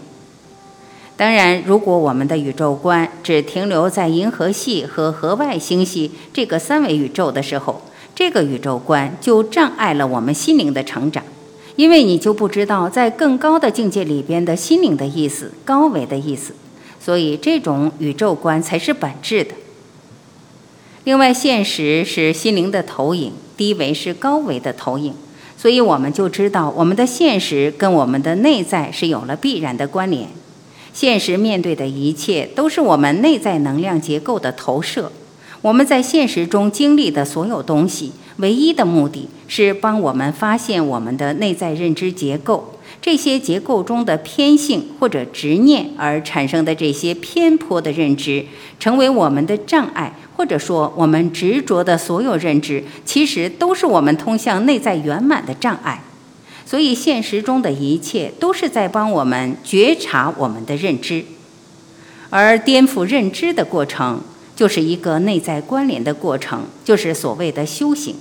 [1.17, 7.81] 当然，如果我们的宇宙观只停留在银河系和河外星系这个三维宇宙的时候，
[8.13, 11.23] 这个宇宙观就障碍了我们心灵的成长，
[11.75, 16.53] 因为你就不知道在更高的境界里边的心灵的意思、高维的意思，
[16.99, 19.55] 所以这种宇宙观才是本质的。
[21.03, 25.15] 另外，现实是心灵的投影，低维是高维的投影，
[25.57, 30.29] 所以我们就知道我们的现实跟我们的内在是有了必然的关联。
[30.99, 35.11] 现实面对的一切都是我们内在能量结构的投射。
[35.61, 42.73] 我们在现实中经历的所有东西，唯一的目的是帮我们发现我们的内在认知结构。
[42.99, 48.43] 这些结构中的偏性或者执念而产生的这些偏颇的认知，
[48.79, 56.01] 成为我们的障碍，或者说我们执着的所有认知，其实都是我们通向内在圆满的障碍。
[56.69, 61.23] 所以，现实中的一切都是在帮我们觉察我们的认知，
[62.29, 64.19] 而颠覆认知的过程，
[64.53, 68.15] 就是一个内在关联的过程，就是所谓的修行。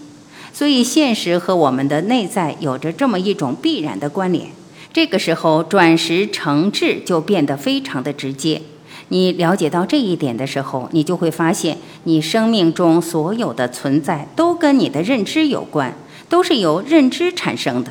[0.52, 4.50] 所以，现实和我们的内在有着这么一种必然的关联。
[4.92, 8.62] 这个时候，转识成智就变得非常的直接。
[9.08, 15.92] 你了解到这一点的时候，你就会发现，你生命中所有的存在都跟你的认知有关，
[16.28, 17.90] 都是由认知产生的。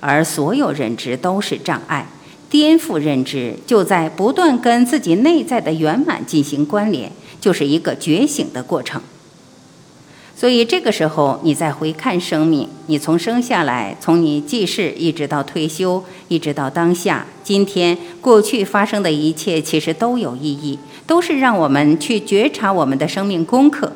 [0.00, 2.08] 而所有认知都是障碍，
[2.48, 9.00] 颠覆认知就在不断跟自己内在的圆满进行关联，就是一个觉醒的过程。
[10.34, 23.92] 所以这个时候，你再回看生命，你从生下来，从你记事一直到退休，一直到当下，今天、过去发生的一切，其实都有意义，都是让我们去觉察我们的生命功课。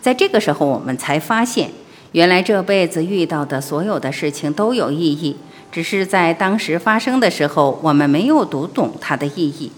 [0.00, 1.70] 在这个时候，我们才发现，
[2.12, 5.36] 原来这辈子遇到的所有的事情都有意义，
[5.70, 9.70] 只是在当时发生的时候，我们没有读懂它的意义。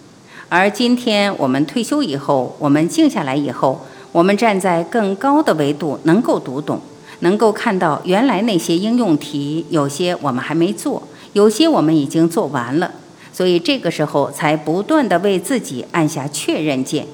[0.49, 3.87] 而今天我们退休以后，我们静下来以后。
[4.13, 6.83] 我们站在更高的维度，能够读懂，
[7.21, 11.03] 能够看到原来那些应用题，有些我们还没做，
[11.33, 12.93] 有些我们已经做完了，
[13.33, 17.07] 所以这个时候才不断的为自己按下确认键。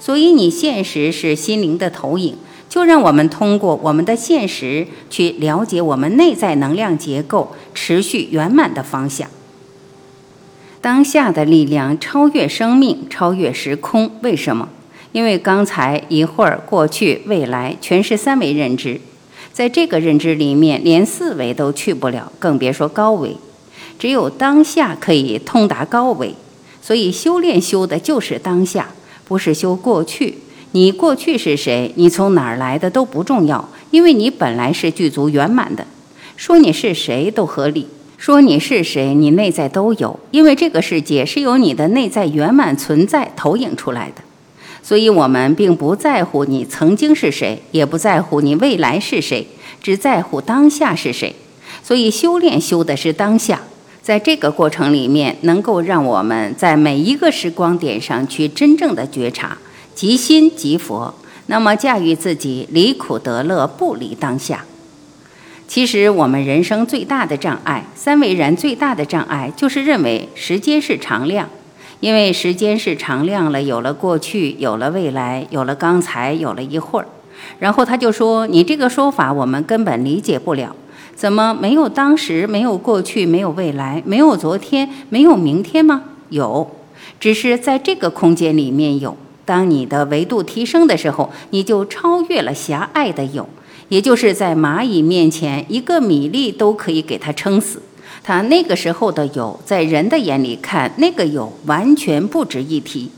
[0.00, 2.38] 所以你现实是心灵的投影，
[2.68, 9.28] 就让我们通过我们的现实去了解我们内在能量结构持续圆满的方向。
[10.80, 14.68] 当下的力量超越生命，超越时空，为什么？
[15.12, 19.00] 因为刚才一会儿过去未来全是三维认知，
[19.52, 23.36] 在这个认知里面连四维都去不了，更别说高维。
[23.98, 26.34] 只有当下可以通达高维，
[26.80, 28.90] 所以修炼修的就是当下，
[29.26, 30.38] 不是修过去。
[30.72, 35.86] 你过去是谁，你从哪儿来的都不重要，因为你本来是具足圆满的。
[36.36, 44.22] 说你是谁都合理，说你是谁，你内在都有，因为这个世界是由你的内在圆满存在投影出来的。
[44.82, 49.46] 所以，我们并不在乎你曾经是谁，也不在乎你未来是谁，
[49.82, 51.34] 只在乎当下是谁。
[51.82, 53.62] 所以，修炼修的是当下，
[54.00, 59.58] 在这个过程里面，能够让我们在每一个时光点上去真正的觉察，
[59.98, 61.12] 即心即佛。
[61.46, 64.64] 那么，驾驭自己，离苦得乐，不离当下。
[65.66, 71.48] 其实，我们人生最大的障碍，三维人最大的障碍，就是认为时间是常量。
[71.98, 77.08] 因为时间是常量了，有了过去，有了未来，有了刚才，有了一会儿，
[77.58, 80.76] 然后他就说：“你这个说法我们根本理解不了，
[81.16, 86.04] 怎么没有当时，没有过去，没有未来，没有昨天，没有明天吗？
[86.28, 86.70] 有，
[87.18, 89.16] 只是在这个空间里面有。
[89.48, 93.48] 当你的维度提升的时候，你就超越了狭隘的有，
[93.88, 97.80] 也就是在蚂蚁面前，一个米粒都可以给它撑死。”
[98.22, 103.10] 它那个时候的有，在人的眼里看，那个有完全不值一提。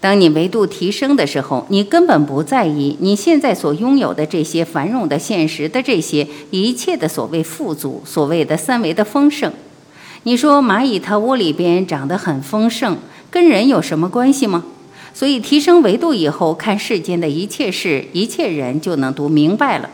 [0.00, 9.52] 当你维度提升的时候，你根本不在意你现在所拥有的这些繁荣的现实的这些一切的所谓富足，所谓的三维的丰盛。
[10.22, 12.96] 你说蚂蚁它窝里边长得很丰盛，
[13.30, 14.64] 跟人有什么关系吗？
[15.12, 19.90] 所以提升维度以后，看世间的一切事、一切人，就能读明白了。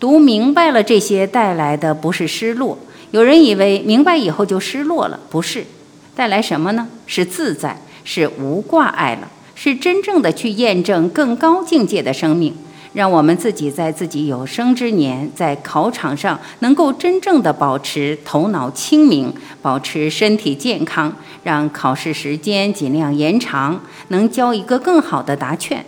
[0.00, 2.78] 读明白了这些带来的不是失落。
[3.10, 5.64] 有人以为明白以后就失落了，不是，
[6.16, 6.88] 带来什么呢？
[7.06, 12.54] 是自在，是无挂碍了，是真正的去验证更高境界的生命，
[12.94, 25.84] 让我们自己在自己有生之年，在考场上能够真正的保持头脑清明，保持身体健康，让考试时间尽量延长，能交一个更好的答卷。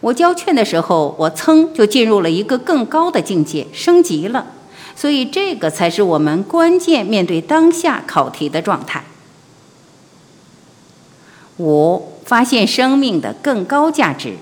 [0.00, 4.46] 我交卷的时候，我噌就进入了一个更高的境界，升级了。
[4.94, 9.04] 所以，这个才是我们关键面对当下考题的状态。
[11.58, 14.36] 五、发现生命的更高价值，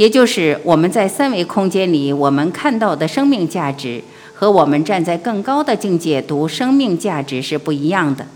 [0.00, 8.26] 也就是我们在三维空间里我们看到的生命价值，和我们站在更高的境界读生命价值是不一样的。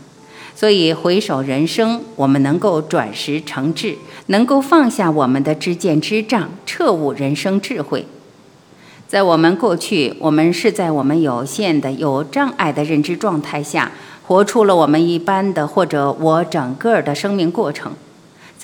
[0.55, 3.97] 所以，回首人生，我们能够转识成智，
[4.27, 8.05] 能够放下我们的知见之障，彻悟人生智慧。
[9.09, 13.91] 在我们过去，我们是在我们有限的、有障碍的认知状态下，
[14.27, 17.95] 活出了我们一般的或者我整个的生命过程。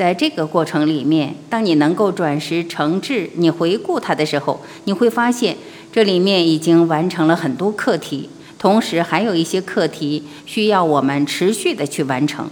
[0.00, 5.54] 在这个过程里面，当你能够转识成智，你回顾它的时候，你会发现
[5.92, 12.48] 这里面已经完成了很多课题，同时还有一些课题需要我们持续的去完成。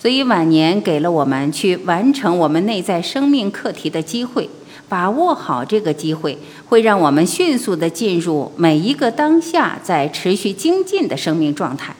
[0.00, 4.50] 所以晚年给了我们去完成我们内在生命课题的机会。
[4.88, 6.36] 把握好这个机会，
[6.66, 11.94] 会让我们迅速地进入每一个当下，在持续精进的生命状态。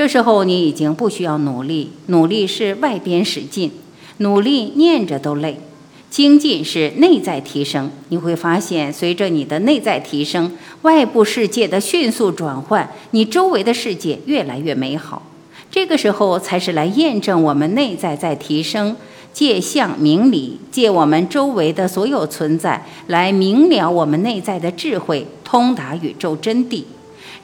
[0.00, 3.70] 这时候，你已经不需要努力，努力是外边使劲，
[4.16, 5.60] 努力念着都累。
[6.08, 15.22] 精进是内在提升，你会发现，随着你的内在提升，外部世界的迅速转换，你周围的世界越来越美好。
[15.70, 18.96] 这个时候，才是来验证我们内在在提升。
[19.34, 26.84] 借相明理，借我们周围的所有存在来明了我们内在的智慧，通达宇宙真谛。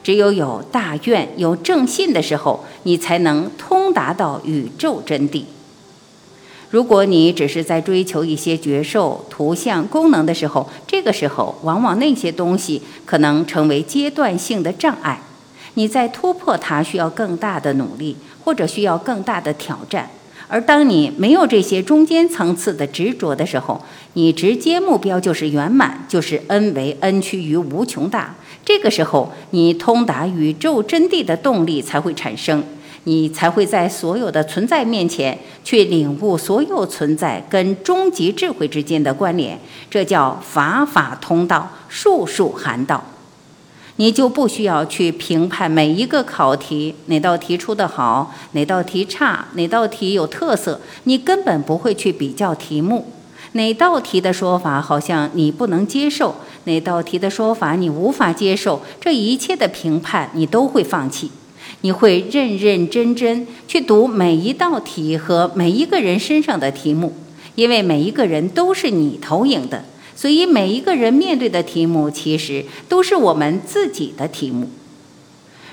[0.03, 5.43] 只有有大愿、有正信的时候，你才能通达到宇宙真谛。
[6.69, 15.21] 如果你只是在追求一些觉受、图像、功能的时候，这个时候往往那些东西可能成为阶段性的障碍。
[15.75, 20.09] 你在突破它需要更大的努力，或者需要更大的挑战。
[20.49, 23.81] 而当你没有这些中间层次的执着的时候，
[24.13, 28.35] 你直接目标就是圆满，就是 n 为 n 趋于无穷大。
[28.67, 32.61] 这个时候，你通达宇宙真谛的动力才会产生。
[33.05, 39.57] 你才会在所有的存在面前去领悟所有存在跟终极智慧之间的关联，
[39.89, 43.01] 这叫法法通道，术术含道。
[43.95, 53.07] 你就不需要去评判每一个考题哪道题出的好，哪道题差，哪道题有特色，你根本不会去比较题目，
[53.53, 56.35] 哪道题的说法好像你不能接受，
[56.65, 61.31] 哪道题的说法你无法接受，这一切的评判你都会放弃。
[61.81, 67.13] 你会认认真真去读每一道题和每一个人身上的题目，
[67.55, 69.83] 因为每一个人都是你投影的，
[70.15, 74.69] 所以每一个人面对的题目其实都是我们自己的题目。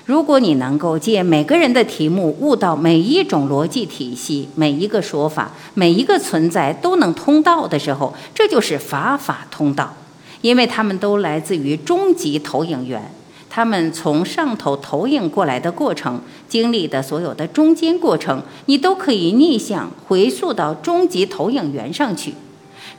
[0.07, 9.94] 如果你能够借每个人的题目悟到每一种逻辑体系、每一个说法、每一个存在都能通道的时候，这就是法法通道，
[10.42, 13.11] 因为他们都来自于终极投影源。
[13.48, 22.34] 他们从上头投影过来的过程，经历的所有的中间过程，你都可以逆向回溯到终极投影源上去。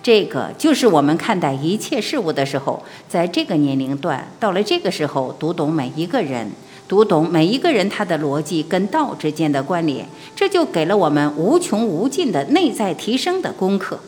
[0.02, 6.52] 这个就是我们看待一切事物的时候，在这个年龄段，到了这个时候，读懂每一个人，
[6.88, 14.00] 读懂每一个人他的逻辑跟道之间的关联，这就给了我们无穷无尽的内在提升的功课。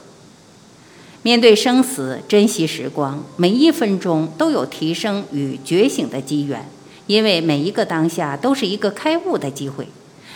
[1.23, 6.69] 面对生死，珍惜时光，每一分钟都有提升与觉醒的机缘，
[7.07, 9.87] 因为每一个当下都是一个开悟的机会。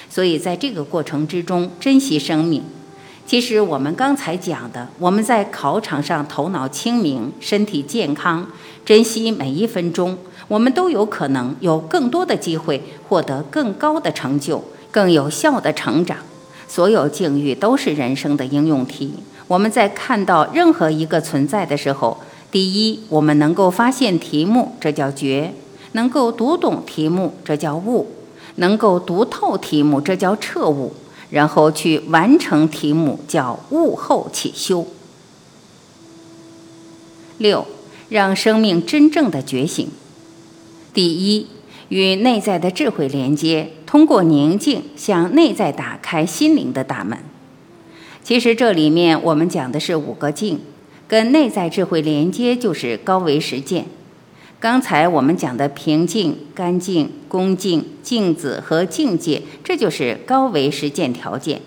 [0.10, 2.64] 所以在这个过程之中，珍惜生命。
[3.26, 8.50] 其实我们刚才讲的，我们在考场上头脑清明、身体健康，
[8.84, 10.18] 珍惜每一分钟，
[10.52, 16.18] 我们都有可能有更多的机会获得更高的成就、更有效的成长。
[16.68, 19.14] 所有境遇都是人生的应用题。
[19.48, 22.18] 我们在看到任何一个存在的时候，
[22.52, 25.52] 第一，我们能够发现题目，这叫觉；
[25.94, 28.08] 能够读懂题目，这叫悟；
[28.56, 30.92] 能够读透题目，这叫彻悟；
[31.30, 34.86] 然后去完成题目，叫悟后起修。
[37.38, 37.66] 六，
[38.10, 39.90] 让生命真正的觉醒。
[40.94, 41.48] 第一，
[41.88, 47.18] 与内在的智慧连接，通过宁静向内在打开心灵的大门。
[48.24, 50.60] 其实这里面我们讲的是五个境，
[51.08, 53.86] 跟内在智慧连接就是高维实践。
[54.60, 61.62] 刚才我们讲的平静、干净、恭敬、镜子和境界，这就是高维实践条件。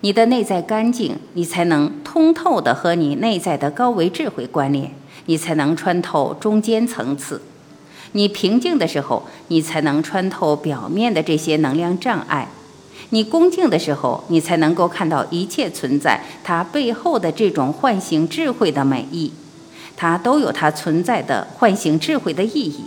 [0.00, 4.92] 你的内在干净，你才能通透的和你内在的高维智慧关联，
[5.26, 7.42] 你才能穿透中间层次。
[8.12, 12.48] 你平静的时候，你才能穿透表面的这些能量障碍。
[13.10, 19.32] 你恭敬的时候，你才能够看到一切存在它背后的这种唤醒智慧的美意，
[19.96, 22.84] 它都有它存在的唤醒智慧的意义，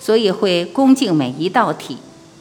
[0.00, 1.98] 所以会恭敬每一道题。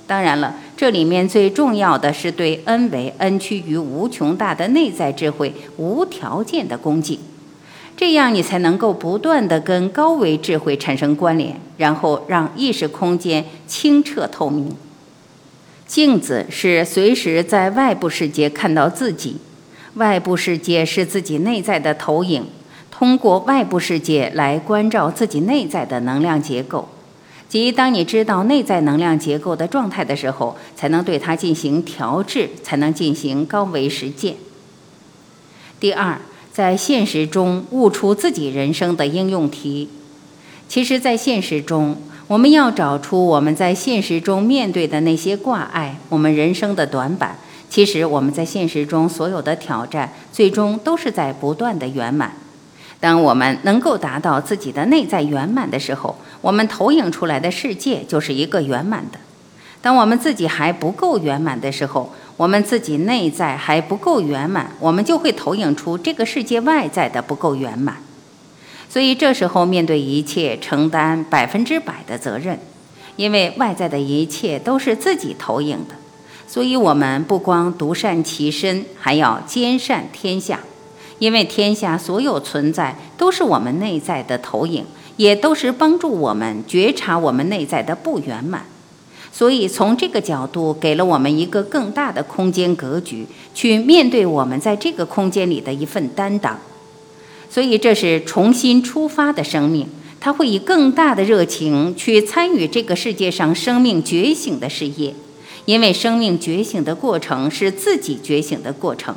[0.08, 7.20] 当然了，这里面最重要的是对 n 为 n 趋于无穷大的内在智慧无条件的恭敬，
[8.02, 14.76] 这样你才能够不断的跟高维智慧产生关联，然后让意识空间清澈透明。
[15.86, 19.38] 镜子是随时在外部世界看到自己，
[19.94, 22.48] 外部世界是自己内在的投影，
[22.90, 26.90] 通过外部世界来关照自己内在的能量结构。
[27.48, 34.38] 即当你知道内在能量结构的状态的时候，才能对它进行调制，才能进行高维实践。
[35.80, 36.20] 第二，
[36.52, 39.90] 在现实中悟出自己人生的应用题。
[40.68, 41.98] 其实，在现实中。
[42.28, 47.36] 我们要找出我们在现实中面对的那些挂碍，我们人生的短板。
[47.70, 52.32] 其实我们在现实中所有的挑战，最终都是在不断的圆满。
[53.02, 59.20] 当我们能够达到自己的内在圆满的时候，我们投影出来的世界就是一个圆满的。
[59.82, 67.98] 当我们自己还不够圆满的时候，我们自己内在还不够圆满，我们就会投影出这个世界外在的不够圆满。
[68.88, 72.60] 所以这时候面对一切，承担百分之百的责任，
[73.16, 75.96] 因为外在的一切都是自己投影的。
[76.48, 80.60] 所以我们不光独善其身，还要兼善天下，
[81.20, 88.66] 因为天下所有存在都是我们内在的投影，也都是帮助我们觉察我们内在的不圆满。
[89.34, 96.60] 所以从这个角度，给了我们一个更大的空间格局，去面对我们在这个空间里的一份担当。
[97.50, 99.88] 所以这是重新出发的生命，
[100.20, 105.16] 他会以更大的热情去参与这个世界上生命觉醒的事业，
[105.66, 109.16] 因为生命觉醒的过程是自己觉醒的过程。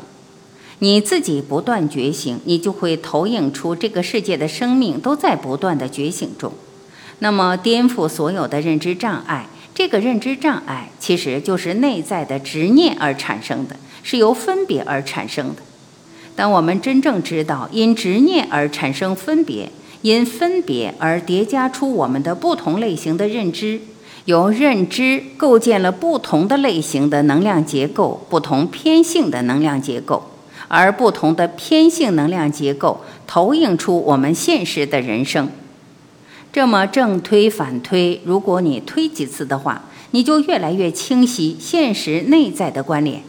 [0.78, 6.52] 你自己不断觉醒，你就会投影出这个世界的生命都在不断的觉醒中。
[7.20, 9.48] 那么，颠覆所有的认知障碍。
[9.74, 15.62] 这个认知障碍其实就是内在的执念而产生的，是由分别而产生的。
[16.36, 19.70] 当我们真正知道因执念而产生分别，
[20.02, 23.80] 因分别而叠加出我们的不同类型的认知，
[24.26, 30.30] 由认知构建了不同的类型的能量结构，不同偏性的能量结构，
[30.68, 35.48] 而不同的偏性能量结构投影出我们现实的人生。
[36.54, 43.24] 这么正推反推，如果你推几次的话，你就越来越清晰现实内在的关联。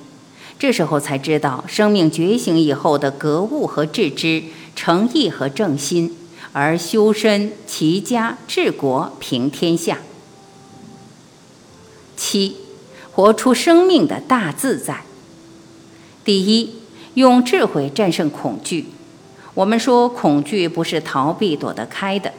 [0.60, 4.44] 这时候才知道，生命觉醒以后的格物和致知、
[4.76, 6.16] 诚意和正心，
[6.54, 9.98] 而修身、齐家、治国、平天下。
[12.16, 12.58] 七，
[13.12, 15.02] 活出生命的大自在。
[16.24, 16.76] 第一，
[17.16, 18.86] 用智慧战胜恐惧。
[19.56, 22.32] 我们说，恐惧不是逃避躲得开的。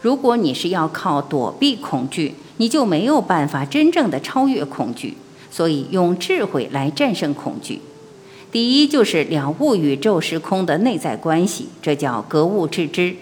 [0.00, 5.16] 如果你是要靠躲避恐惧，你就没有办法真正的超越恐惧。
[5.50, 7.80] 所以，用智慧来战胜恐惧。
[8.52, 13.16] 第一，就是了悟宇宙时空的内在关系，这叫格物致知。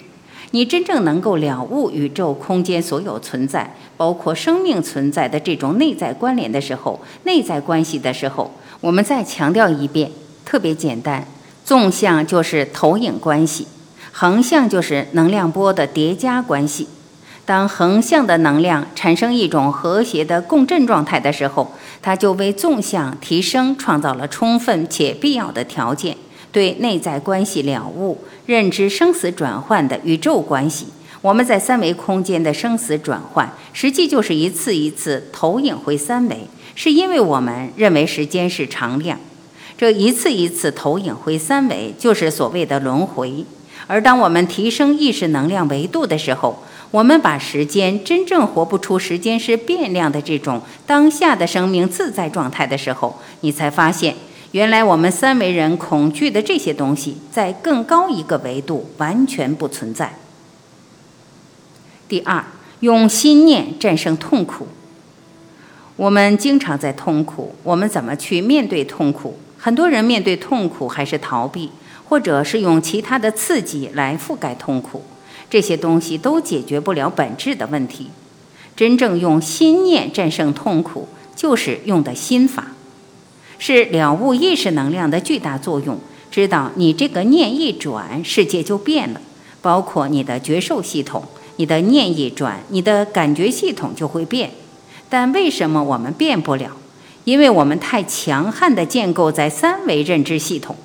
[0.51, 8.51] 你真正能够了悟宇宙空间所有存在，包括生命存在的这种内在关联的时候，内在关系的时候，
[8.81, 10.11] 我们再强调一遍，
[10.45, 11.27] 特别简单，
[11.65, 13.67] 纵向就是投影关系。
[14.21, 16.89] 横向就是能量波的叠加关系。
[17.45, 26.17] 当横向的能量产生一种和谐的共振状态的时候，它就为纵向提升创造了充分且必要的条件。
[26.51, 30.87] 对内在关系了悟、认知生死转换的宇宙关系，
[31.21, 39.17] 我们在三维空间的生死转换，实际就是一次一次投影回三维，是因为我们认为时间是常量。
[39.77, 43.45] 这一次一次投影回三维，就是所谓的轮回。
[43.89, 46.61] 而当我们提升意识能量维度的时候，
[46.91, 54.13] 我们把时间真正活不出时间是变量的这种当下的生命自在状态的时候，你才发现，
[54.51, 60.13] 原来我们三维人恐惧的这些东西，在更高一个维度完全不存在。
[62.07, 62.45] 第二，
[62.81, 64.67] 用心念战胜痛苦。
[65.95, 69.39] 我们经常在痛苦，我们怎么去面对痛苦？
[69.57, 71.71] 很多人面对痛苦还是逃避。
[72.09, 75.03] 或者是用其他的刺激来覆盖痛苦，
[75.49, 78.07] 这些东西都解决不了本质的问题。
[78.75, 82.71] 真正用心念战胜痛苦，就是用的心法，
[83.57, 85.99] 是了悟意识能量的巨大作用。
[86.31, 89.21] 知道你这个念一转，世界就变了，
[89.61, 91.23] 包括你的觉受系统，
[91.57, 94.51] 你的念一转，你的感觉系统就会变。
[95.09, 96.71] 但为什么我们变不了？
[97.25, 100.75] 因为我们太强悍地建构在三维认知系统。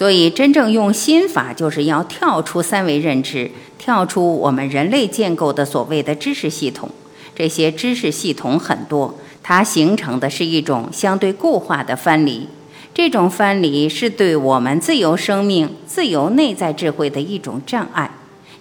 [0.00, 6.88] 所以，真正用心法，就是要跳出三维认知，跳出我们人类建构的所谓的知识系统。
[7.36, 12.48] 这些知识系统很多，它形成的是一种相对固化的藩篱。
[12.94, 18.10] 这种藩篱是对我们自由生命、自由内在智慧的一种障碍。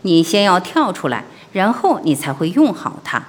[0.02, 1.24] 你先要跳出来，
[1.54, 3.28] 然后你才会用好它。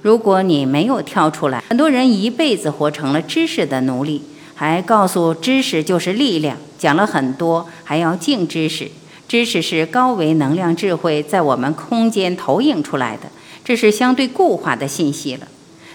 [0.00, 4.22] 如果你没有跳出来，很多人一辈子活成了知识的奴隶。
[4.54, 8.90] 还告诉知识就是力量，讲了很多，还要敬知识。
[9.26, 13.22] 知识是高维能量智慧在我们空间投影出来的，
[13.64, 15.48] 这是相对固化的信息了。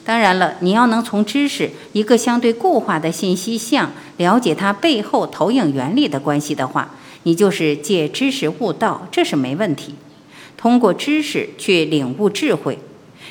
[0.03, 9.93] 当然了，你要能从知识一个相对固化的信息项了解它背后投影原理的关系的话，你就是借知识悟道，这是没问题。
[10.57, 12.79] 通过知识去领悟智慧，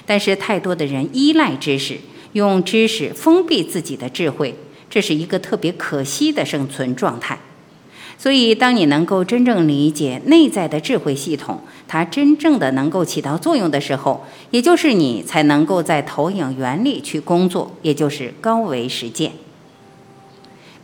[0.07, 1.99] 但是太多的人依赖知识，
[2.33, 4.55] 用知识封闭自己的智慧。
[4.91, 7.39] 这是一个特别可惜的生存状态，
[8.17, 19.33] 所以当你能够真正理解内在的智慧系统，它真正的能够起到作用的时候，也就是你才能够在投影原理去工作，也就是高维实践。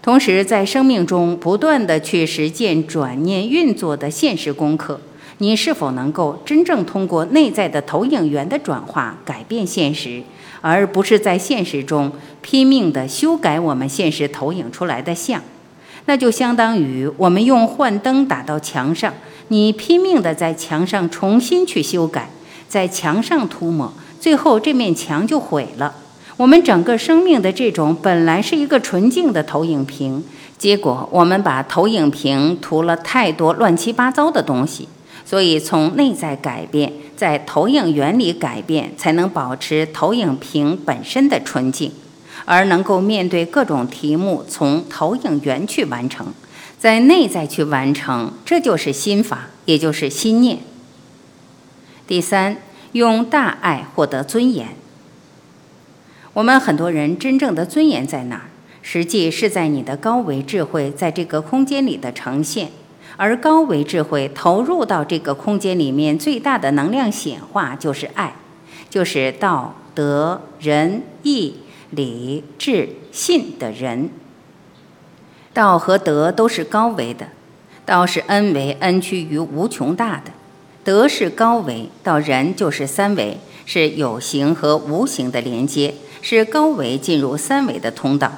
[0.02, 5.00] 同时，在生命中不断的去实践转念运作的现实功课，
[5.38, 10.22] 你是否能够真正通过内在的投影源的转化改变现实？
[10.66, 12.10] 而不是在现实中
[12.40, 15.42] 拼命地修改我们现实投影出来的像，
[16.06, 19.12] 那就相当于我们用幻灯打到墙上，
[19.48, 22.30] 你拼命地在墙上重新去修改，
[22.66, 25.96] 在墙上涂抹，最后这面墙就毁了。
[26.38, 30.24] 我们整个生命的这种本来是一个纯净的投影屏，
[30.56, 34.88] 结果我们把投影屏涂了太多乱七八糟的东西。
[35.26, 41.92] 所以从内在改变，在投影原理改变，才能保持投影屏本身的纯净，
[42.44, 46.28] 而能够面对各种题目，从投影源去完成，
[46.78, 50.58] 在内在去完成，这就是心法，也就是心念。
[52.06, 52.58] 第三，
[52.92, 54.68] 用大爱获得尊严。
[56.34, 58.42] 我们很多人真正的尊严在哪儿？
[58.82, 62.68] 实际是在你的高维智慧在这个空间里的呈现，
[63.16, 68.36] 而高维智慧投入到这个空间里面最大的能量显化就是爱，
[68.90, 71.56] 就是道德仁义
[71.90, 74.10] 礼智信的人。
[75.52, 77.28] 道和德都是高维的，
[77.86, 80.32] 道是 n 维 n 趋于无穷大的，
[80.82, 85.94] 德是高维，到仁就是三维，是有形和无形的连接。
[86.26, 88.32] 是高维进入三维的通道，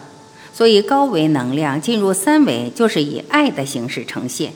[0.53, 4.53] 所以高维能量进入三维就是以爱的形式呈现，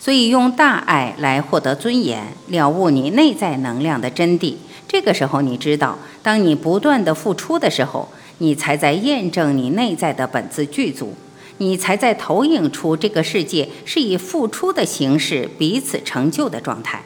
[0.00, 4.54] 所以用大爱来获得尊严，了悟你内在能量的真谛。
[4.88, 11.14] 这个时候，你知道，当你不断的付出的时候，你才在验证你内在的本自具足，
[11.58, 17.02] 你才在投影出这个世界是以付出的形式彼此成就的状态。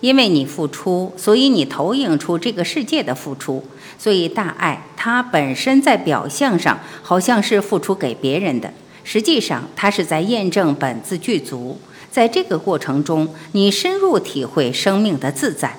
[0.00, 3.64] 因为你付出，所以你投影出这个世界的付出。
[3.96, 8.74] 所以大爱它本身在表象上好像是付出给别人的，
[9.04, 11.78] 实际上它是在验证本自具足。
[12.14, 15.78] 在这个过程中，你深入体会生命的自在，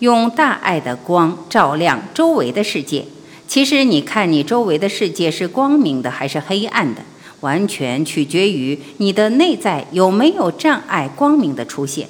[0.00, 3.04] 用大爱的光照亮周围的世界。
[3.46, 7.02] 其实你看你周围的世界是光明的还是黑暗的，
[7.42, 12.08] 完全取决于你的内在有没有障碍光明的出现。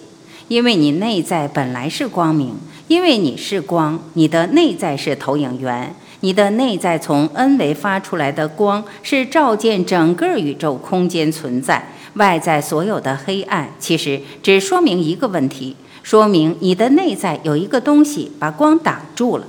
[0.49, 2.55] 因为你内在本来是光明，
[2.87, 19.47] 因为你是光，你的内在是投影源，你的内在从 N 维发出来的光是照见整个宇宙空间存在，外在所有的黑暗其实只说明一个问题，说明你的内在有一个东西把光挡住了，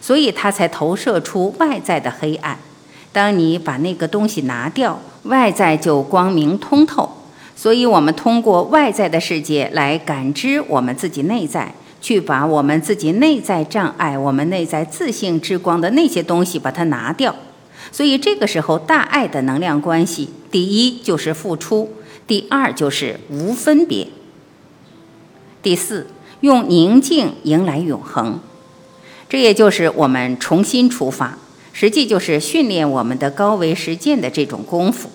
[0.00, 2.58] 所以它才投射出外在的黑暗。
[3.12, 7.08] 当你把那个东西拿掉，外在就光明通透。
[7.54, 17.34] 所以，我们通过外在的世界来感知我们自己内在，去把我们自己内在障碍、我们内在自信之光的那些东西把它拿掉。
[17.90, 21.90] 所以，这个时候大爱的能量关系，第一就是付出，
[22.26, 24.08] 第二就是无分别，
[25.62, 26.08] 第四
[26.40, 28.40] 用宁静迎来永恒。
[29.28, 31.38] 这也就是我们重新出发，
[31.72, 35.08] 实际就是训练我们的高维实践的这种功夫。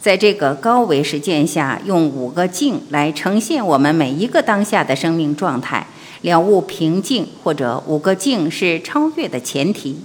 [0.00, 5.88] 在这个高维实践下，用五个静来呈现我们每一个当下的生命状态，
[6.22, 9.96] 了悟平静，或者五个静是超越的前提。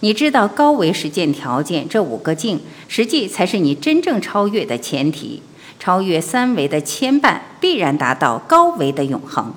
[0.00, 5.42] 你知道高维实践条件，这五个静实际才是你真正超越的前提。
[5.84, 9.52] 超越三维的牵绊，必然达到高维的永恒。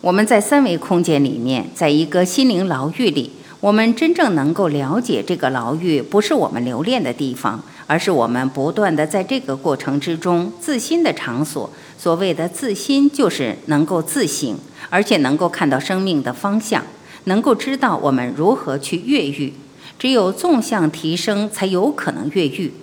[0.00, 7.60] 我们在三维空间里面，在一个心灵牢狱里，我们真正能够了解这个牢狱不是我们留恋的地方。
[7.88, 11.70] 而是我们不断的在这个过程之中自心的场所。
[11.96, 14.54] 所谓的自心，就是能够自省，
[14.90, 16.84] 而且能够看到生命的方向，
[17.24, 19.54] 能够知道我们如何去越狱。
[19.98, 22.74] 只有纵向提升，才有可能越狱。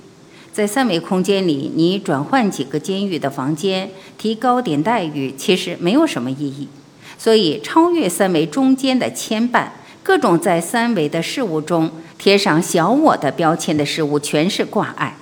[0.56, 6.70] 在三维空间里，你转换几个监狱的房间，提高点待遇，其实没有什么意义。
[7.18, 9.68] 所以，超越三维中间的牵绊，
[10.02, 11.92] 各种在三维的事物中。
[12.18, 15.18] 贴上小我的标签的事物全是挂碍。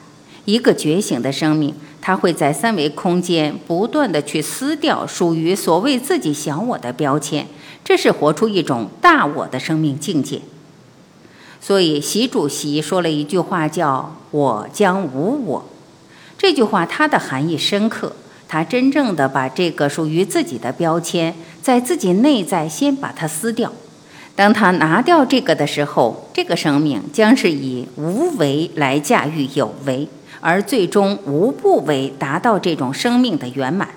[0.46, 7.48] 一个觉醒的生命，它会在三维空间不断的去撕掉属于所谓自己小我的标签，
[7.84, 10.42] 这是活出一种大我的生命境界。
[11.66, 15.66] 所以，习主席说了一句话，叫“我将无我”。
[16.38, 18.14] 这句话它的含义深刻，
[18.50, 23.72] 它真正的把这个属于自己的标签，在自己内在先把它撕掉。
[24.36, 30.10] 当他拿掉这个的时候，这个生命将是以无为来驾驭有为，
[30.42, 33.88] 而最终无不为达到这种生命的圆满。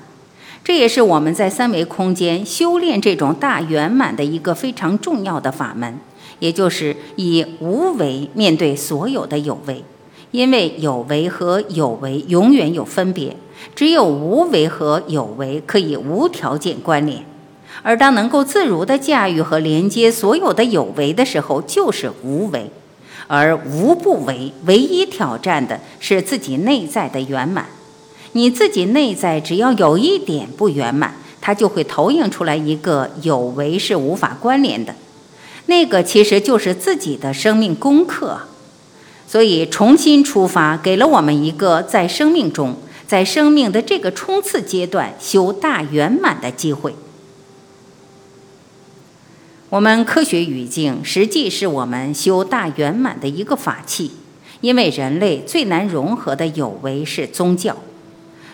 [0.62, 5.98] 这也是我们在三维空间修炼这种大圆满的一个非常重要的法门，
[6.38, 9.84] 也就是以无为面对所有的有为，
[10.30, 13.36] 因为有为和有为永远有分别，
[13.74, 17.24] 只有无为和有为可以无条件关联。
[17.82, 22.70] 而当能够自如地驾驭和连接所有的有为的时候，就是无为；
[23.26, 27.66] 而无不为，唯一挑战的是自己内在的圆满。
[28.32, 34.94] 你自己内在只要有一点不圆满，它就会投影出来一个有为是无法关联的。
[35.66, 38.40] 那个其实就是自己的生命功课。
[39.28, 46.94] 所以重新出发，给了我们一个在生命中，在生命的这个冲刺阶段修大圆满的机会。
[49.68, 54.12] 我们科学语境实际是我们修大圆满的一个法器，
[54.60, 57.76] 因为人类最难融合的有为是宗教。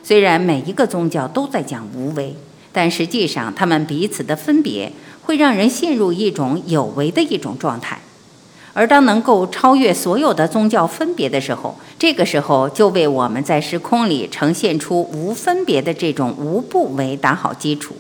[0.02, 2.34] 虽然每一个宗教都在讲无为，
[2.72, 4.90] 但实际上他们彼此的分别
[5.22, 8.00] 会让人陷入一种有为的一种状态。
[8.74, 17.96] 而当能够超越所有的宗教分别的时候，这个时候就为我们在时空里呈现出无分别的这种无不为打好基础。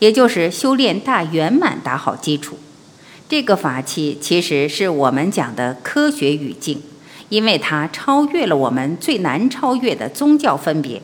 [0.00, 2.56] 也就是修炼大圆满打好基础，
[3.28, 6.80] 这个法器其实是我们讲的科学语境，
[7.28, 11.02] 因为它超越了我们最难超越的宗教分别，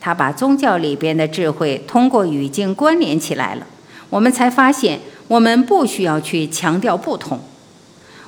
[0.00, 3.66] 它把宗教里边的智慧通过语境关联起来了，
[4.10, 7.40] 我们才发现我们不需要去强调不同，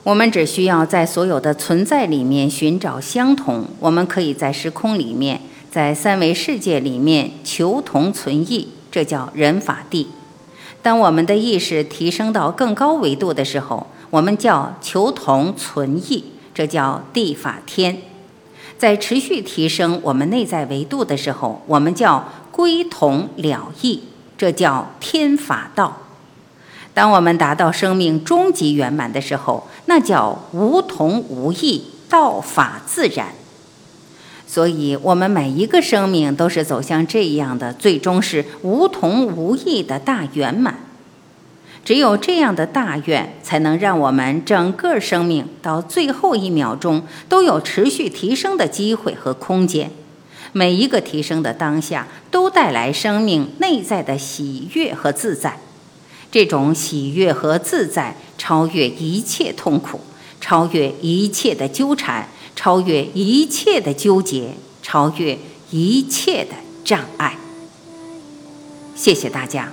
[0.04, 8.68] 我们只需要在所有的存在里面寻找相同，我们可以在时空里面，在三维世界里面求同存异。
[8.90, 10.08] 这叫人法地。
[10.82, 18.02] 当我们的意识提升到更高维度的时候，我们叫求同存异，这叫地法天。
[18.76, 24.00] 在持续提升我们内在维度的时候，我们叫归同了异，
[24.42, 25.98] 这叫天法道。
[26.92, 33.28] 当我们达到生命终极圆满的时候，那叫无同无异，道法自然。
[34.44, 40.80] 所以，我们每一个生命都是走向这样的，最终是无同无异的大圆满。
[41.84, 49.92] 只有这样的大愿，才能让我们整个生命到最后一秒钟都有持续提升的机会和空间。
[50.52, 55.58] 每一个提升的当下，都带来生命内在的喜悦和自在。
[56.30, 60.00] 这种喜悦和自在，超越一切痛苦，
[60.40, 62.28] 超越一切的纠缠。
[62.54, 64.50] 超越一切的纠结，
[64.82, 65.38] 超越
[65.70, 66.50] 一切的
[66.84, 67.38] 障碍。
[68.94, 69.72] 谢谢大家。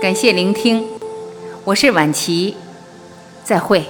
[0.00, 0.82] 感谢聆听，
[1.62, 2.56] 我是晚琪，
[3.44, 3.84] 再会。